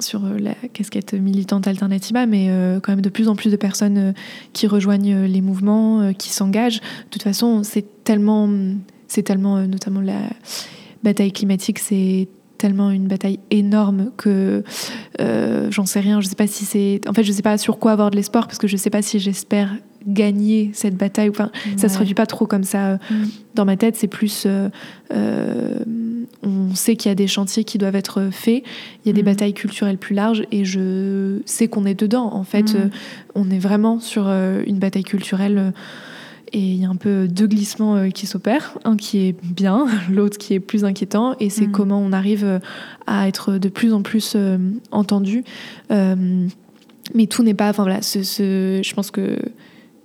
[0.00, 2.50] sur la casquette militante alternativa, mais
[2.82, 4.12] quand même de plus en plus de personnes
[4.52, 6.80] qui rejoignent les mouvements, qui s'engagent.
[6.80, 8.50] De toute façon, c'est tellement,
[9.08, 10.28] c'est tellement, notamment la
[11.02, 12.28] bataille climatique, c'est
[12.66, 14.64] tellement une bataille énorme que
[15.20, 16.20] euh, j'en sais rien.
[16.20, 17.00] Je sais pas si c'est.
[17.08, 19.02] En fait, je sais pas sur quoi avoir de l'espoir parce que je sais pas
[19.02, 21.28] si j'espère gagner cette bataille.
[21.28, 23.26] Enfin, ça se réduit pas trop comme ça euh, mm.
[23.54, 23.94] dans ma tête.
[23.94, 24.48] C'est plus.
[24.48, 25.78] Euh,
[26.42, 28.64] on sait qu'il y a des chantiers qui doivent être faits.
[29.04, 29.26] Il y a des mm.
[29.26, 32.34] batailles culturelles plus larges et je sais qu'on est dedans.
[32.34, 32.90] En fait, mm.
[33.36, 35.72] on est vraiment sur une bataille culturelle
[36.52, 39.86] et il y a un peu deux glissements euh, qui s'opèrent, un qui est bien,
[40.10, 41.72] l'autre qui est plus inquiétant, et c'est mm.
[41.72, 42.58] comment on arrive euh,
[43.06, 44.58] à être de plus en plus euh,
[44.90, 45.44] entendu.
[45.90, 48.20] mais tout n'est pas, enfin voilà, ce,
[48.82, 49.38] je pense que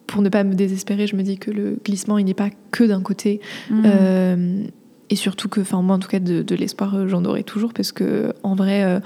[0.08, 2.84] pour ne pas me désespérer, je me dis que le glissement, il n'est pas que
[2.84, 3.40] d'un côté.
[3.70, 4.66] Mm.
[5.10, 8.34] et surtout que, enfin moi en tout cas, de, l'espoir, j'en aurai toujours, parce que
[8.44, 9.00] en vrai,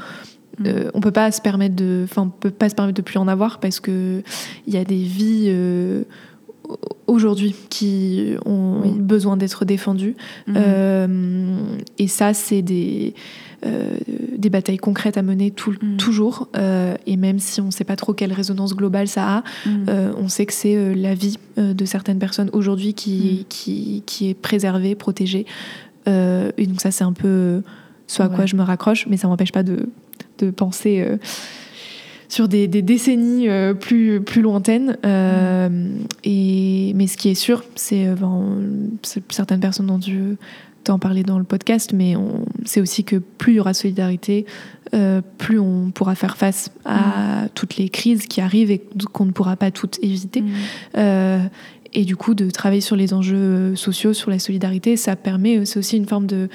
[0.60, 0.66] mm.
[0.94, 3.60] on peut pas se permettre de, enfin, peut pas se permettre de plus en avoir
[3.60, 4.24] parce que
[4.68, 5.54] il y a des vies
[7.08, 10.16] aujourd'hui qui ont besoin d'être défendus.
[10.48, 10.56] Mhm.
[10.58, 11.58] Euh,
[11.98, 13.14] et ça, c'est des,
[13.66, 13.98] euh,
[14.38, 15.98] des batailles concrètes à mener tout, mhm.
[15.98, 16.48] toujours.
[16.58, 20.14] Euh, et même si on ne sait pas trop quelle résonance globale ça a, mhm.
[20.18, 24.96] on sait que c'est la vie de certaines personnes aujourd'hui qui, qui, qui, est préservée,
[24.96, 25.46] protégée.
[26.08, 27.62] et donc ça, c'est un peu
[28.08, 29.90] ce à quoi je me raccroche, mais ça m'empêche pas de,
[30.40, 31.06] de penser
[32.28, 34.98] sur des, décennies euh, plus, plus lointaines.
[35.06, 35.70] Euh,
[36.24, 38.16] et, mais ce qui est sûr, c'est euh,
[39.30, 40.38] certaines personnes ont dû
[40.84, 42.14] t'en parler dans le podcast, mais
[42.64, 44.46] c'est aussi que plus il y aura de solidarité,
[45.40, 47.50] plus on pourra faire face à mm.
[47.56, 50.44] toutes les crises qui arrivent et qu'on ne pourra pas toutes éviter.
[50.44, 51.50] Mm.
[51.94, 55.80] et du coup, de travailler sur les enjeux sociaux, sur la solidarité, ça permet, c'est
[55.80, 56.50] aussi une forme de,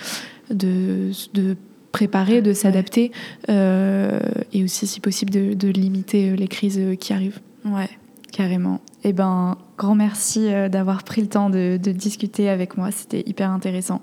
[0.51, 1.57] de, de
[1.93, 3.13] préparer, de s'adapter
[3.49, 4.21] euh,
[4.53, 7.41] et aussi, si possible, de, limiter euh, les crises euh, qui arrivent.
[7.65, 7.91] Ouais,
[8.33, 8.81] carrément.
[9.05, 12.91] Eh ben, grand merci d'avoir pris le temps de discuter avec moi.
[12.91, 14.03] C'était hyper intéressant.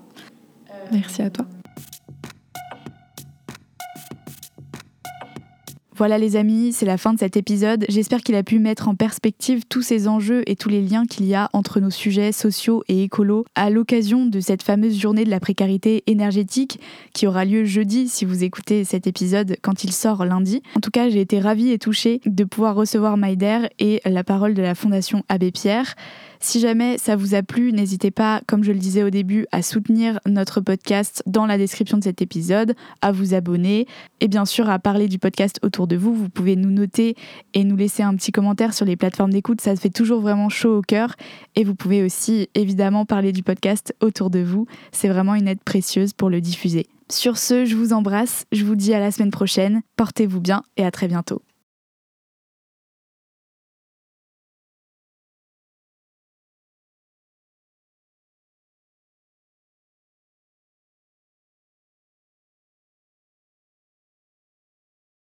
[0.91, 1.45] Merci à toi.
[5.97, 7.83] Voilà les amis, c'est la fin de cet épisode.
[7.89, 11.25] J'espère qu'il a pu mettre en perspective tous ces enjeux et tous les liens qu'il
[11.25, 15.31] y a entre nos sujets sociaux et écolos à l'occasion de cette fameuse journée de
[15.31, 16.79] la précarité énergétique
[17.13, 20.61] qui aura lieu jeudi si vous écoutez cet épisode quand il sort lundi.
[20.75, 24.53] En tout cas, j'ai été ravie et touchée de pouvoir recevoir Maïder et la parole
[24.53, 25.95] de la Fondation Abbé Pierre.
[26.39, 29.61] Si jamais ça vous a plu, n'hésitez pas, comme je le disais au début, à
[29.61, 33.87] soutenir notre podcast dans la description de cet épisode, à vous abonner
[34.19, 36.13] et bien sûr à parler du podcast autour de vous.
[36.13, 37.15] Vous pouvez nous noter
[37.53, 40.77] et nous laisser un petit commentaire sur les plateformes d'écoute, ça fait toujours vraiment chaud
[40.77, 41.15] au cœur.
[41.55, 45.63] Et vous pouvez aussi évidemment parler du podcast autour de vous, c'est vraiment une aide
[45.63, 46.87] précieuse pour le diffuser.
[47.09, 50.85] Sur ce, je vous embrasse, je vous dis à la semaine prochaine, portez-vous bien et
[50.85, 51.41] à très bientôt.